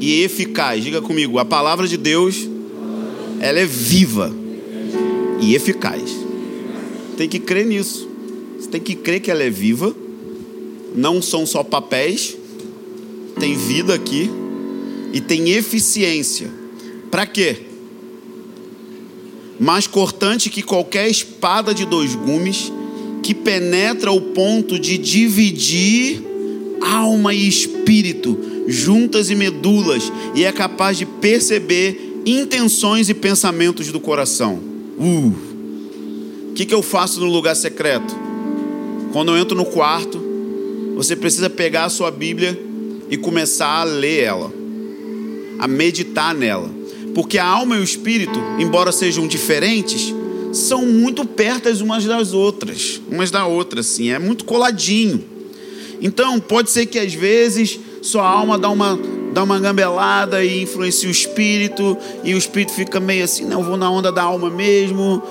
[0.00, 0.82] e eficaz.
[0.82, 2.48] Diga comigo, a palavra de Deus
[3.38, 4.34] ela é viva
[5.38, 6.10] e eficaz.
[7.18, 8.08] Tem que crer nisso.
[8.58, 9.94] Você tem que crer que ela é viva.
[10.94, 12.34] Não são só papéis.
[13.38, 14.30] Tem vida aqui
[15.12, 16.50] e tem eficiência.
[17.10, 17.58] Para quê?
[19.60, 22.72] Mais cortante que qualquer espada de dois gumes,
[23.22, 26.27] que penetra o ponto de dividir
[26.80, 34.00] alma e espírito, juntas e medulas, e é capaz de perceber intenções e pensamentos do
[34.00, 34.60] coração.
[34.98, 35.48] Uh.
[36.50, 38.14] O que, que eu faço no lugar secreto?
[39.12, 40.20] Quando eu entro no quarto,
[40.96, 42.58] você precisa pegar a sua Bíblia
[43.08, 44.52] e começar a ler ela,
[45.58, 46.68] a meditar nela.
[47.14, 50.12] Porque a alma e o espírito, embora sejam diferentes,
[50.52, 55.24] são muito pertas umas das outras, umas da outra, assim, é muito coladinho.
[56.00, 58.98] Então, pode ser que às vezes sua alma dá uma,
[59.32, 63.66] dá uma gambelada e influencia o espírito, e o espírito fica meio assim, não, eu
[63.66, 65.22] vou na onda da alma mesmo,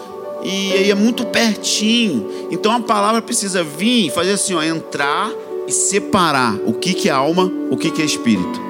[0.44, 2.30] e aí é muito pertinho.
[2.52, 5.32] Então a palavra precisa vir fazer assim, ó, entrar
[5.68, 8.68] e separar o que, que é alma, o que, que é espírito.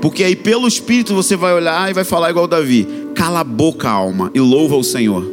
[0.00, 3.88] Porque aí pelo espírito você vai olhar e vai falar igual Davi: cala a boca,
[3.88, 5.31] alma, e louva o Senhor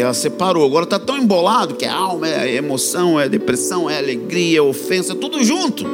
[0.00, 0.64] que ela separou.
[0.64, 5.14] Agora está tão embolado que é alma, é emoção, é depressão, é alegria, é ofensa,
[5.14, 5.84] tudo junto.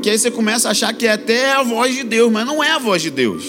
[0.00, 2.64] Que aí você começa a achar que é até a voz de Deus, mas não
[2.64, 3.44] é a voz de Deus.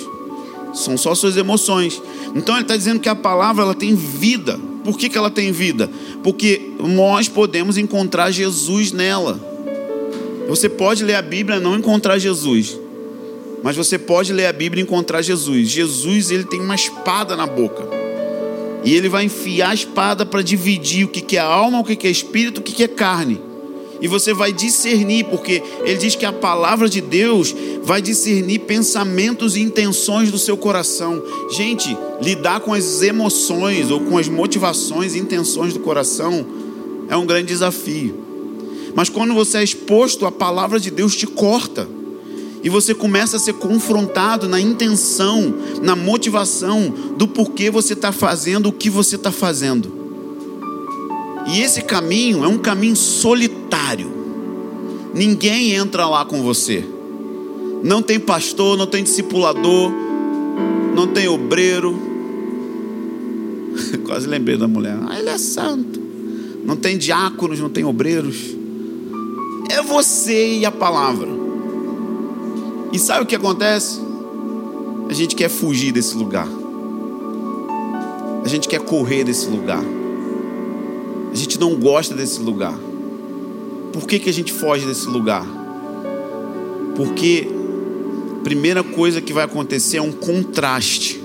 [0.73, 2.01] São só suas emoções.
[2.35, 4.59] Então ele está dizendo que a palavra ela tem vida.
[4.83, 5.89] Por que, que ela tem vida?
[6.21, 9.39] Porque nós podemos encontrar Jesus nela.
[10.49, 12.77] Você pode ler a Bíblia e não encontrar Jesus.
[13.63, 15.69] Mas você pode ler a Bíblia e encontrar Jesus.
[15.69, 18.04] Jesus ele tem uma espada na boca.
[18.85, 22.11] E ele vai enfiar a espada para dividir o que é alma, o que é
[22.11, 23.41] espírito, o que é carne.
[23.99, 29.55] E você vai discernir, porque ele diz que a palavra de Deus vai discernir pensamentos
[29.55, 31.23] e intenções do seu coração.
[31.49, 36.45] Gente, lidar com as emoções ou com as motivações e intenções do coração
[37.09, 38.15] é um grande desafio.
[38.93, 41.87] Mas quando você é exposto, a palavra de Deus te corta.
[42.65, 45.53] E você começa a ser confrontado na intenção,
[45.83, 49.93] na motivação do porquê você está fazendo o que você está fazendo.
[51.45, 54.11] E esse caminho é um caminho solitário.
[55.13, 56.83] Ninguém entra lá com você.
[57.83, 59.91] Não tem pastor, não tem discipulador,
[60.95, 61.95] não tem obreiro.
[64.07, 64.97] Quase lembrei da mulher.
[65.07, 66.01] Ah, ele é santo.
[66.65, 68.55] Não tem diáconos, não tem obreiros.
[69.69, 71.44] É você e a palavra.
[72.95, 73.99] E sabe o que acontece?
[75.09, 76.47] A gente quer fugir desse lugar.
[78.41, 79.83] A gente quer correr desse lugar.
[81.29, 82.73] A gente não gosta desse lugar.
[83.91, 85.45] Por que, que a gente foge desse lugar?
[86.95, 87.49] Porque
[88.39, 91.21] a primeira coisa que vai acontecer é um contraste.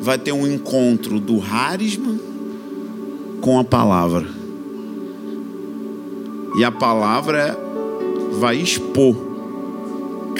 [0.00, 2.18] Vai ter um encontro do harisma
[3.42, 4.26] com a palavra.
[6.56, 7.54] E a palavra
[8.40, 9.33] vai expor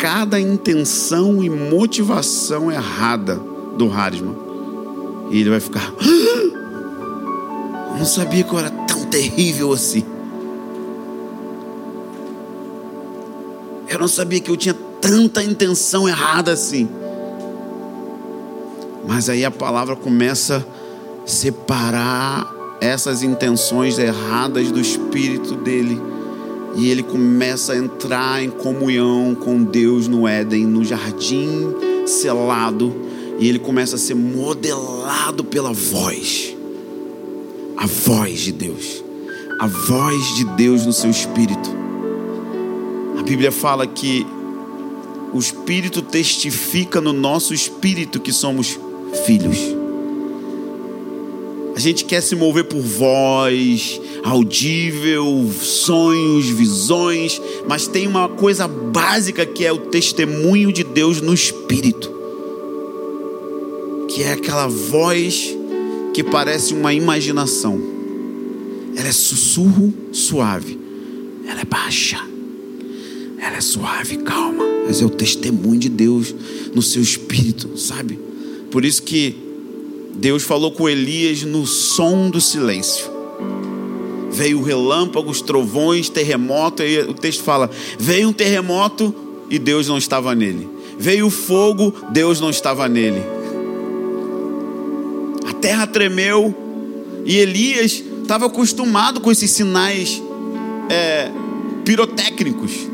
[0.04, 3.40] cada intenção e motivação errada
[3.78, 4.36] do harisma.
[5.30, 5.94] E ele vai ficar.
[7.90, 10.04] Eu não sabia que eu era tão terrível assim.
[13.88, 16.86] Eu não sabia que eu tinha tanta intenção errada assim.
[19.08, 20.66] Mas aí a palavra começa
[21.24, 25.98] a separar essas intenções erradas do espírito dele.
[26.76, 31.74] E ele começa a entrar em comunhão com Deus no Éden, no jardim
[32.06, 32.94] selado.
[33.38, 36.56] E ele começa a ser modelado pela voz.
[37.76, 39.04] A voz de Deus.
[39.60, 41.70] A voz de Deus no seu espírito.
[43.18, 44.26] A Bíblia fala que
[45.32, 48.78] o Espírito testifica no nosso espírito que somos
[49.26, 49.83] filhos.
[51.74, 59.44] A gente quer se mover por voz, audível, sonhos, visões, mas tem uma coisa básica
[59.44, 62.12] que é o testemunho de Deus no espírito.
[64.08, 65.56] Que é aquela voz
[66.12, 67.80] que parece uma imaginação.
[68.96, 70.78] Ela é sussurro suave.
[71.44, 72.24] Ela é baixa.
[73.36, 74.64] Ela é suave, calma.
[74.86, 76.32] Mas é o testemunho de Deus
[76.72, 78.16] no seu espírito, sabe?
[78.70, 79.43] Por isso que
[80.14, 83.12] Deus falou com Elias no som do silêncio.
[84.30, 89.14] Veio relâmpagos, trovões, terremoto, e o texto fala: veio um terremoto
[89.50, 90.68] e Deus não estava nele.
[90.98, 93.22] Veio fogo, Deus não estava nele.
[95.48, 96.54] A terra tremeu
[97.24, 100.22] e Elias estava acostumado com esses sinais
[100.88, 101.30] é,
[101.84, 102.93] pirotécnicos.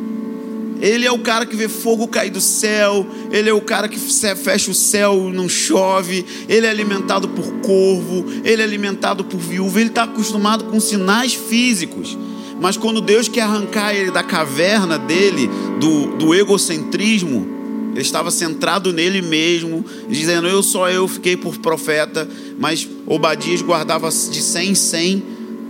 [0.80, 3.98] Ele é o cara que vê fogo cair do céu, ele é o cara que
[3.98, 9.38] fecha o céu e não chove, ele é alimentado por corvo, ele é alimentado por
[9.38, 12.16] viúva, ele está acostumado com sinais físicos.
[12.60, 17.46] Mas quando Deus quer arrancar ele da caverna dele, do, do egocentrismo,
[17.92, 22.28] ele estava centrado nele mesmo, dizendo: Eu só eu fiquei por profeta,
[22.58, 25.22] mas Obadias guardava de 100 em 100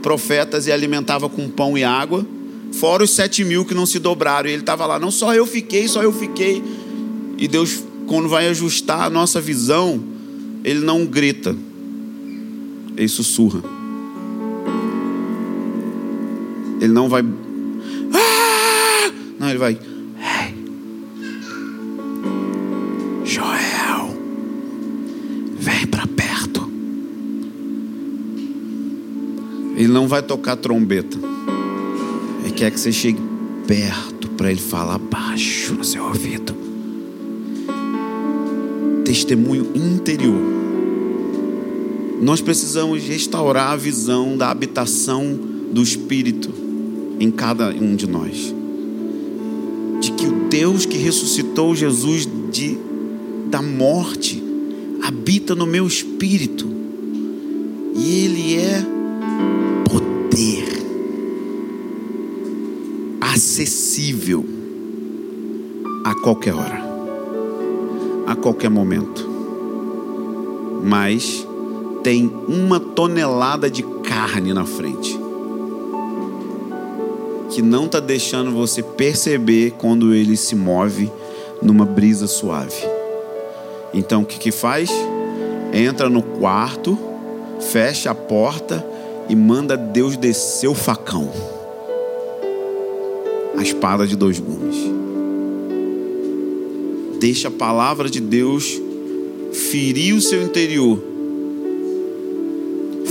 [0.03, 2.27] profetas e alimentava com pão e água
[2.73, 4.49] fora os sete mil que não se dobraram.
[4.49, 6.63] E ele estava lá, não só eu fiquei, só eu fiquei.
[7.37, 10.03] E Deus, quando vai ajustar a nossa visão,
[10.65, 11.57] ele não grita,
[12.97, 13.63] ele sussurra.
[16.81, 17.23] Ele não vai.
[18.13, 19.13] Ah!
[19.39, 19.79] Não, ele vai.
[23.25, 24.17] Joel,
[25.59, 26.71] vem para perto.
[29.77, 31.31] Ele não vai tocar trombeta
[32.61, 33.19] quer que você chegue
[33.67, 36.55] perto para ele falar baixo no seu ouvido.
[39.03, 40.39] Testemunho interior.
[42.21, 45.39] Nós precisamos restaurar a visão da habitação
[45.73, 46.51] do Espírito
[47.19, 48.55] em cada um de nós.
[49.99, 52.77] De que o Deus que ressuscitou Jesus de,
[53.47, 54.43] da morte
[55.03, 56.69] habita no meu espírito.
[57.97, 59.00] E Ele é
[63.41, 64.45] acessível
[66.05, 66.79] a qualquer hora,
[68.27, 69.27] a qualquer momento.
[70.85, 71.47] Mas
[72.03, 75.19] tem uma tonelada de carne na frente
[77.49, 81.11] que não está deixando você perceber quando ele se move
[81.63, 82.87] numa brisa suave.
[83.95, 84.91] Então o que, que faz?
[85.73, 86.99] Entra no quarto,
[87.59, 88.87] fecha a porta
[89.31, 91.50] e manda Deus descer o facão
[93.61, 94.75] a espada de dois gumes.
[97.21, 98.81] Deixa a palavra de Deus
[99.53, 100.99] ferir o seu interior.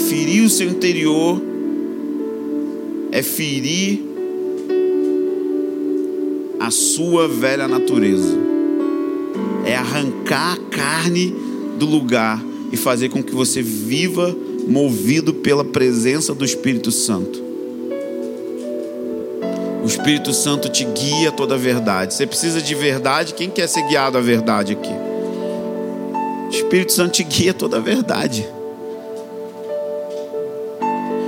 [0.10, 1.40] Ferir o seu interior
[3.12, 4.02] é ferir
[6.60, 8.36] a sua velha natureza.
[9.68, 11.36] É arrancar a carne
[11.78, 14.36] do lugar e fazer com que você viva
[14.68, 17.49] movido pela presença do Espírito Santo.
[19.90, 22.14] Espírito Santo te guia a toda a verdade.
[22.14, 23.34] Você precisa de verdade.
[23.34, 24.92] Quem quer ser guiado à verdade aqui?
[26.48, 28.48] O Espírito Santo te guia a toda a verdade.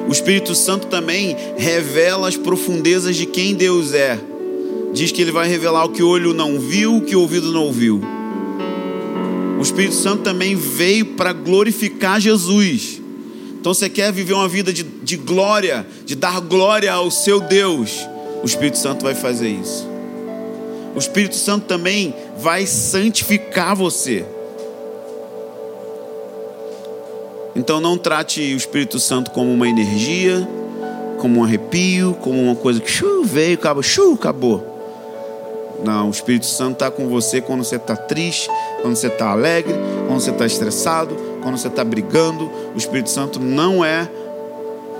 [0.07, 4.20] O Espírito Santo também revela as profundezas de quem Deus é.
[4.93, 7.51] Diz que ele vai revelar o que o olho não viu, o que o ouvido
[7.51, 7.99] não ouviu.
[9.57, 13.01] O Espírito Santo também veio para glorificar Jesus.
[13.59, 18.11] Então você quer viver uma vida de, de glória, de dar glória ao seu Deus.
[18.41, 19.87] O Espírito Santo vai fazer isso.
[20.95, 24.25] O Espírito Santo também vai santificar você.
[27.55, 30.47] Então não trate o Espírito Santo como uma energia,
[31.17, 34.71] como um arrepio, como uma coisa que chu, veio, acabou, chu, acabou.
[35.83, 38.49] Não, o Espírito Santo está com você quando você está triste,
[38.81, 39.73] quando você está alegre,
[40.07, 42.49] quando você está estressado, quando você está brigando.
[42.73, 44.09] O Espírito Santo não é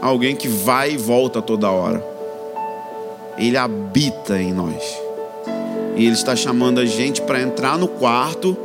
[0.01, 2.11] alguém que vai e volta toda hora.
[3.38, 4.84] Ele habita em nós.
[5.95, 8.57] E Ele está chamando a gente para entrar no quarto,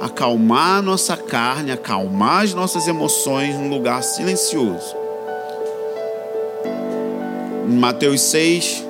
[0.00, 4.96] acalmar a nossa carne, acalmar as nossas emoções num lugar silencioso.
[7.68, 8.84] Em Mateus 6,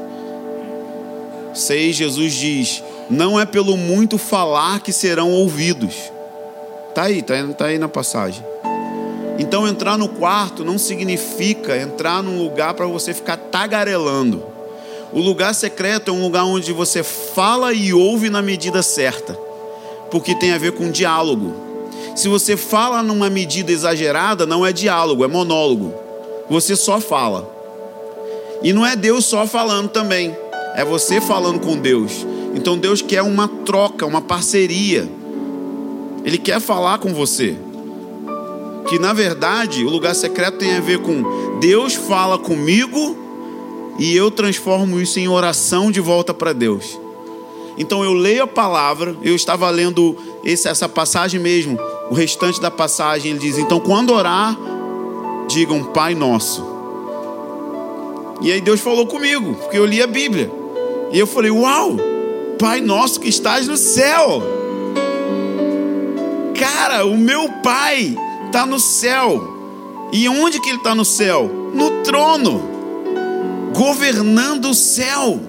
[1.55, 5.95] 6, Jesus diz: Não é pelo muito falar que serão ouvidos.
[6.89, 8.45] Está aí, está tá aí na passagem.
[9.39, 14.43] Então, entrar no quarto não significa entrar num lugar para você ficar tagarelando.
[15.13, 19.33] O lugar secreto é um lugar onde você fala e ouve na medida certa,
[20.11, 21.55] porque tem a ver com diálogo.
[22.15, 25.95] Se você fala numa medida exagerada, não é diálogo, é monólogo.
[26.51, 27.49] Você só fala.
[28.63, 30.37] E não é Deus só falando também,
[30.75, 32.27] é você falando com Deus.
[32.55, 35.09] Então Deus quer uma troca, uma parceria.
[36.25, 37.57] Ele quer falar com você.
[38.89, 43.28] Que na verdade o lugar secreto tem a ver com Deus fala comigo
[43.99, 46.99] e eu transformo isso em oração de volta para Deus.
[47.76, 51.78] Então eu leio a palavra, eu estava lendo esse, essa passagem mesmo,
[52.09, 54.57] o restante da passagem, ele diz: Então quando orar,
[55.49, 56.64] digam Pai Nosso.
[58.40, 60.51] E aí Deus falou comigo, porque eu li a Bíblia.
[61.12, 61.96] E eu falei: Uau,
[62.59, 64.42] Pai Nosso que estás no céu.
[66.57, 69.57] Cara, o meu Pai está no céu.
[70.12, 71.51] E onde que ele está no céu?
[71.74, 72.78] No trono
[73.79, 75.41] governando o céu,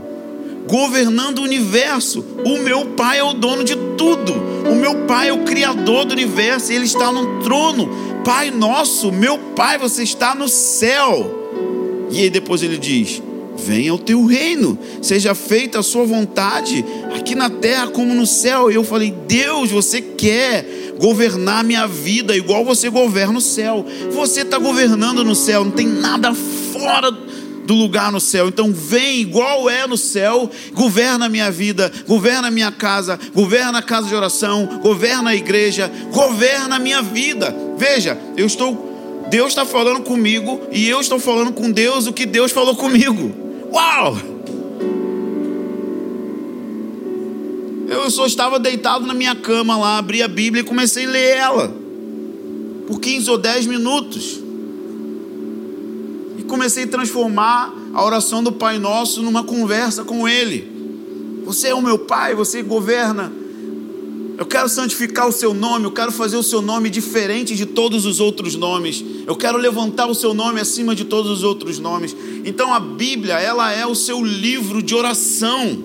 [0.67, 2.23] governando o universo.
[2.45, 4.33] O meu Pai é o dono de tudo.
[4.71, 7.89] O meu Pai é o criador do universo, ele está no trono.
[8.23, 12.07] Pai nosso, meu Pai, você está no céu.
[12.11, 13.19] E aí depois ele diz:
[13.57, 18.69] Venha o teu reino, seja feita a sua vontade, aqui na terra como no céu.
[18.69, 23.83] E eu falei: Deus, você quer governar minha vida igual você governa o céu.
[24.11, 27.28] Você está governando no céu, não tem nada fora
[27.69, 28.47] do lugar no céu.
[28.47, 33.77] Então vem igual é no céu, governa a minha vida, governa a minha casa, governa
[33.77, 37.55] a casa de oração, governa a igreja, governa a minha vida.
[37.77, 38.89] Veja, eu estou
[39.29, 43.31] Deus está falando comigo e eu estou falando com Deus o que Deus falou comigo.
[43.71, 44.17] Uau!
[47.87, 51.37] Eu só estava deitado na minha cama lá, abri a Bíblia e comecei a ler
[51.37, 51.71] ela.
[52.87, 54.48] Por 15 ou 10 minutos
[56.49, 61.43] comecei a transformar a oração do Pai Nosso numa conversa com Ele.
[61.45, 63.31] Você é o meu Pai, você governa.
[64.37, 68.05] Eu quero santificar o seu nome, eu quero fazer o seu nome diferente de todos
[68.05, 69.03] os outros nomes.
[69.27, 72.15] Eu quero levantar o seu nome acima de todos os outros nomes.
[72.45, 75.83] Então a Bíblia, ela é o seu livro de oração.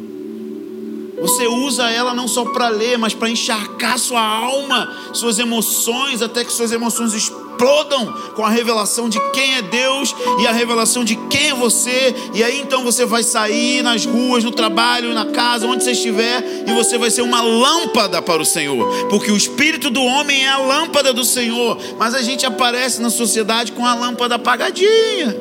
[1.20, 6.44] Você usa ela não só para ler, mas para encharcar sua alma, suas emoções, até
[6.44, 11.05] que suas emoções explodam explodam com a revelação de quem é Deus e a revelação
[11.05, 12.14] de quem é você.
[12.34, 16.64] E aí então você vai sair nas ruas, no trabalho, na casa, onde você estiver,
[16.66, 20.48] e você vai ser uma lâmpada para o Senhor, porque o espírito do homem é
[20.48, 25.36] a lâmpada do Senhor, mas a gente aparece na sociedade com a lâmpada apagadinha.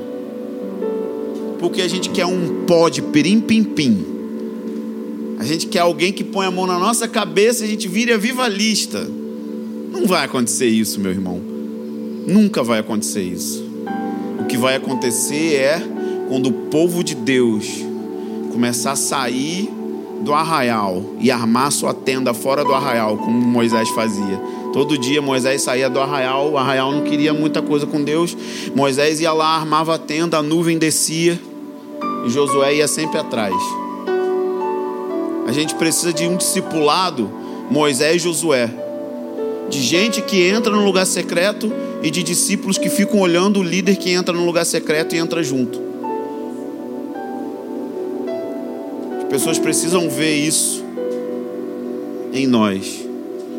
[1.60, 4.06] Porque a gente quer um pó de pirim-pim-pim.
[5.40, 8.18] A gente quer alguém que põe a mão na nossa cabeça e a gente vira
[8.18, 9.10] vivalista.
[9.92, 11.53] Não vai acontecer isso, meu irmão.
[12.26, 13.64] Nunca vai acontecer isso.
[14.40, 15.82] O que vai acontecer é
[16.30, 17.68] quando o povo de Deus
[18.52, 19.70] começar a sair
[20.22, 24.42] do arraial e armar sua tenda fora do arraial, como Moisés fazia.
[24.72, 28.36] Todo dia Moisés saía do arraial, o arraial não queria muita coisa com Deus.
[28.74, 31.40] Moisés ia lá, armava a tenda, a nuvem descia
[32.26, 33.54] e Josué ia sempre atrás.
[35.46, 37.30] A gente precisa de um discipulado,
[37.70, 38.70] Moisés e Josué.
[39.70, 41.72] De gente que entra no lugar secreto
[42.04, 45.42] e de discípulos que ficam olhando o líder que entra no lugar secreto e entra
[45.42, 45.82] junto.
[49.20, 50.84] As pessoas precisam ver isso
[52.34, 53.06] em nós.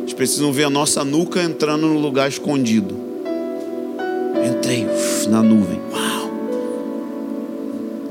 [0.01, 2.95] Eles precisam ver a nossa nuca entrando no lugar escondido.
[4.47, 5.81] Entrei uf, na nuvem.
[5.91, 6.31] Uau!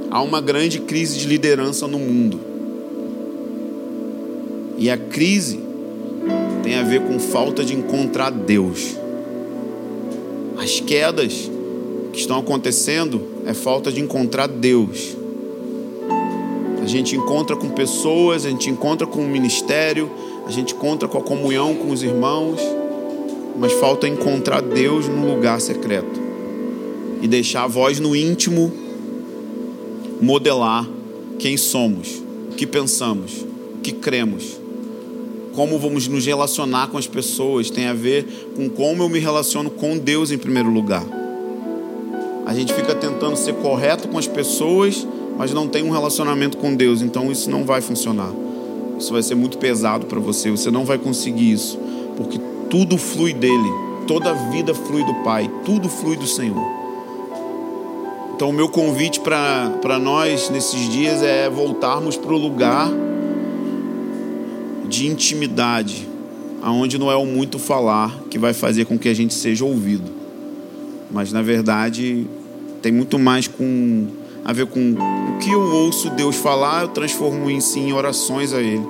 [0.10, 2.40] Há uma grande crise de liderança no mundo.
[4.80, 5.60] E a crise
[6.64, 9.03] tem a ver com falta de encontrar Deus.
[10.64, 11.52] As quedas
[12.14, 15.14] que estão acontecendo é falta de encontrar Deus.
[16.82, 20.10] A gente encontra com pessoas, a gente encontra com o ministério,
[20.48, 22.62] a gente encontra com a comunhão com os irmãos,
[23.60, 26.18] mas falta encontrar Deus no lugar secreto
[27.22, 28.72] e deixar a voz no íntimo
[30.22, 30.90] modelar
[31.40, 33.46] quem somos, o que pensamos,
[33.76, 34.62] o que cremos,
[35.54, 39.70] como vamos nos relacionar com as pessoas, tem a ver com como eu me relaciono
[39.70, 41.06] com Deus em primeiro lugar.
[42.46, 46.76] A gente fica tentando ser correto com as pessoas, mas não tem um relacionamento com
[46.76, 48.32] Deus, então isso não vai funcionar.
[49.00, 51.80] Isso vai ser muito pesado para você, você não vai conseguir isso,
[52.18, 52.40] porque
[52.70, 53.72] tudo flui dele,
[54.08, 56.84] toda a vida flui do Pai, tudo flui do Senhor.
[58.36, 62.92] Então, o meu convite para nós nesses dias é voltarmos para o lugar
[64.94, 66.08] de intimidade,
[66.62, 70.12] aonde não é o muito falar que vai fazer com que a gente seja ouvido,
[71.12, 72.28] mas na verdade
[72.80, 74.08] tem muito mais com
[74.46, 78.54] a ver com o que eu ouço Deus falar, eu transformo em si em orações
[78.54, 78.86] a Ele.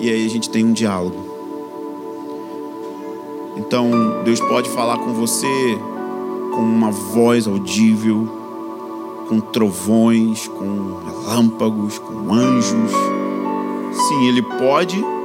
[0.00, 1.36] E aí a gente tem um diálogo.
[3.56, 5.46] Então, Deus pode falar com você
[6.52, 8.26] com uma voz audível,
[9.28, 12.90] com trovões, com relâmpagos, com anjos.
[13.92, 15.15] Sim, Ele pode.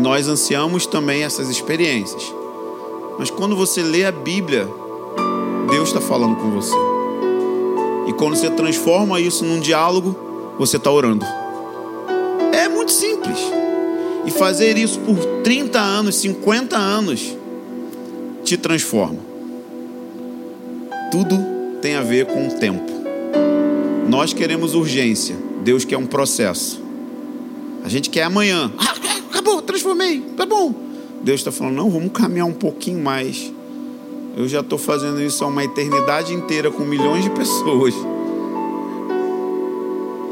[0.00, 2.22] Nós ansiamos também essas experiências.
[3.18, 4.68] Mas quando você lê a Bíblia,
[5.70, 6.74] Deus está falando com você.
[8.06, 10.16] E quando você transforma isso num diálogo,
[10.58, 11.26] você está orando.
[12.52, 13.38] É muito simples.
[14.24, 17.36] E fazer isso por 30 anos, 50 anos,
[18.44, 19.18] te transforma.
[21.10, 21.38] Tudo
[21.82, 22.92] tem a ver com o tempo.
[24.08, 26.80] Nós queremos urgência, Deus quer um processo.
[27.84, 28.70] A gente quer amanhã.
[30.36, 30.74] Tá bom.
[31.22, 33.52] Deus está falando, não, vamos caminhar um pouquinho mais.
[34.36, 37.94] Eu já estou fazendo isso há uma eternidade inteira com milhões de pessoas.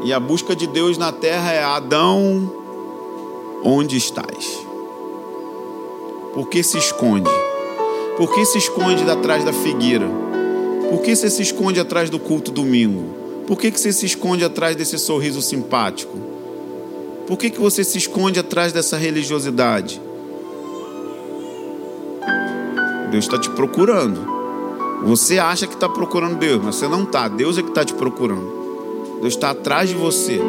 [0.03, 2.53] E a busca de Deus na terra é Adão,
[3.63, 4.59] onde estás?
[6.33, 7.29] Por que se esconde?
[8.15, 10.07] Por que se esconde atrás da figueira?
[10.89, 13.13] Por que você se esconde atrás do culto domingo?
[13.45, 16.17] Por que, que você se esconde atrás desse sorriso simpático?
[17.27, 20.01] Por que, que você se esconde atrás dessa religiosidade?
[23.11, 24.25] Deus está te procurando.
[25.03, 27.27] Você acha que está procurando Deus, mas você não está.
[27.27, 29.19] Deus é que está te procurando.
[29.21, 30.39] Deus está atrás de você.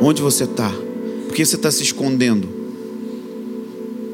[0.00, 0.70] Onde você está?
[0.70, 2.48] Por que você está se escondendo?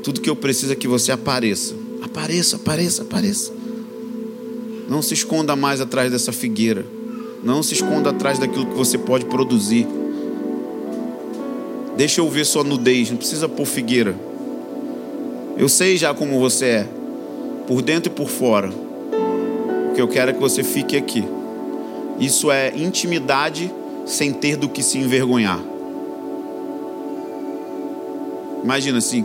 [0.02, 1.74] Tudo que eu preciso é que você apareça.
[2.02, 3.52] Apareça, apareça, apareça.
[4.88, 6.84] Não se esconda mais atrás dessa figueira.
[7.42, 9.86] Não se esconda atrás daquilo que você pode produzir.
[11.96, 14.14] Deixa eu ver sua nudez, não precisa pôr figueira.
[15.56, 16.88] Eu sei já como você é
[17.66, 18.70] por dentro e por fora.
[19.90, 21.24] O que eu quero é que você fique aqui.
[22.18, 23.72] Isso é intimidade
[24.04, 25.60] sem ter do que se envergonhar.
[28.62, 29.24] Imagina assim: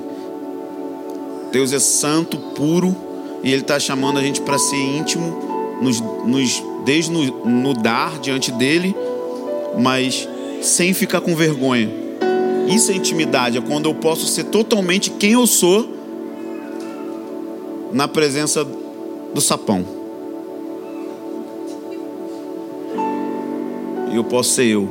[1.52, 2.96] Deus é santo, puro,
[3.44, 8.96] e Ele está chamando a gente para ser íntimo, nos, nos desnudar diante dEle,
[9.80, 10.28] mas
[10.62, 12.09] sem ficar com vergonha.
[12.70, 15.90] Isso é intimidade, é quando eu posso ser totalmente quem eu sou
[17.92, 18.64] na presença
[19.34, 19.84] do sapão.
[24.12, 24.88] E eu posso ser eu.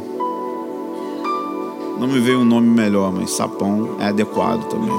[2.00, 4.90] Não me veio um nome melhor, mas sapão é adequado também.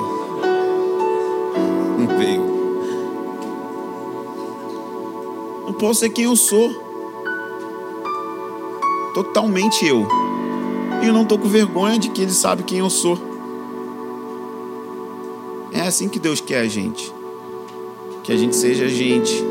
[1.98, 2.60] Não veio.
[5.68, 6.72] Eu posso ser quem eu sou.
[9.14, 10.19] Totalmente eu.
[11.02, 13.18] E eu não estou com vergonha de que ele sabe quem eu sou.
[15.72, 17.20] É assim que Deus quer a gente
[18.30, 19.44] que a gente seja gente,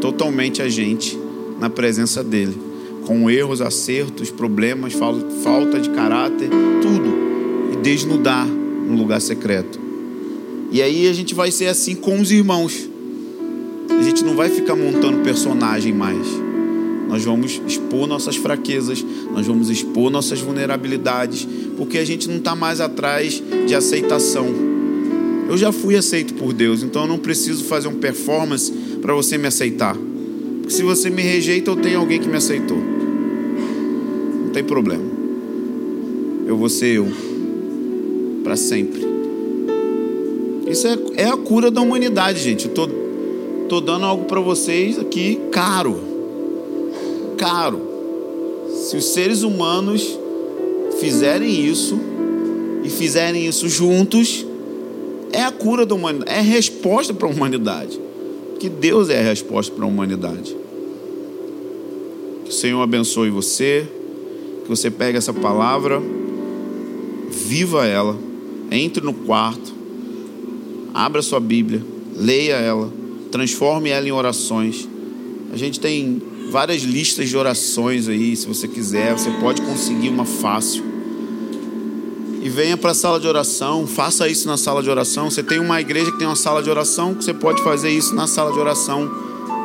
[0.00, 1.18] totalmente a gente,
[1.58, 2.56] na presença dEle,
[3.04, 6.48] com erros, acertos, problemas, falta de caráter,
[6.80, 9.76] tudo, e desnudar no lugar secreto.
[10.70, 12.88] E aí a gente vai ser assim com os irmãos.
[13.90, 16.24] A gente não vai ficar montando personagem mais.
[17.12, 19.04] Nós vamos expor nossas fraquezas,
[19.34, 21.46] nós vamos expor nossas vulnerabilidades,
[21.76, 24.46] porque a gente não está mais atrás de aceitação.
[25.46, 29.36] Eu já fui aceito por Deus, então eu não preciso fazer um performance para você
[29.36, 29.94] me aceitar.
[29.94, 32.78] Porque se você me rejeita, eu tenho alguém que me aceitou.
[32.78, 35.04] Não tem problema.
[36.46, 37.08] Eu vou ser eu
[38.42, 39.02] para sempre.
[40.66, 42.68] Isso é, é a cura da humanidade, gente.
[42.68, 42.88] Eu tô,
[43.68, 46.11] tô dando algo para vocês aqui caro.
[47.42, 47.80] Caro.
[48.84, 50.16] Se os seres humanos
[51.00, 51.98] fizerem isso
[52.84, 54.46] e fizerem isso juntos,
[55.32, 58.00] é a cura da humanidade, é a resposta para a humanidade.
[58.60, 60.56] Que Deus é a resposta para a humanidade.
[62.44, 63.88] Que o Senhor abençoe você,
[64.62, 66.00] que você pegue essa palavra,
[67.28, 68.16] viva ela,
[68.70, 69.74] entre no quarto,
[70.94, 71.82] abra sua Bíblia,
[72.14, 72.88] leia ela,
[73.32, 74.88] transforme ela em orações.
[75.52, 80.26] A gente tem várias listas de orações aí, se você quiser, você pode conseguir uma
[80.26, 80.84] fácil.
[82.42, 85.30] E venha para a sala de oração, faça isso na sala de oração.
[85.30, 88.26] Você tem uma igreja que tem uma sala de oração, você pode fazer isso na
[88.26, 89.10] sala de oração.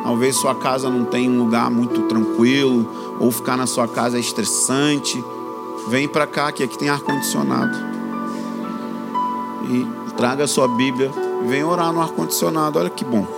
[0.02, 4.20] Talvez sua casa não tenha um lugar muito tranquilo, ou ficar na sua casa é
[4.20, 5.22] estressante.
[5.90, 7.76] Vem para cá, que aqui tem ar-condicionado.
[9.70, 11.10] E traga a sua Bíblia
[11.46, 12.78] vem orar no ar-condicionado.
[12.78, 13.37] Olha que bom.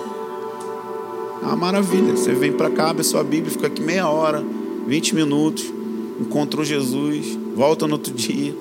[1.42, 2.16] É uma maravilha.
[2.16, 4.44] Você vem para cá, abre sua Bíblia, fica aqui meia hora,
[4.86, 5.72] 20 minutos,
[6.20, 8.54] encontrou Jesus, volta no outro dia.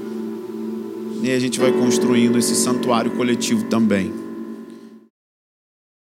[1.21, 4.28] E a gente vai construindo esse santuário coletivo também.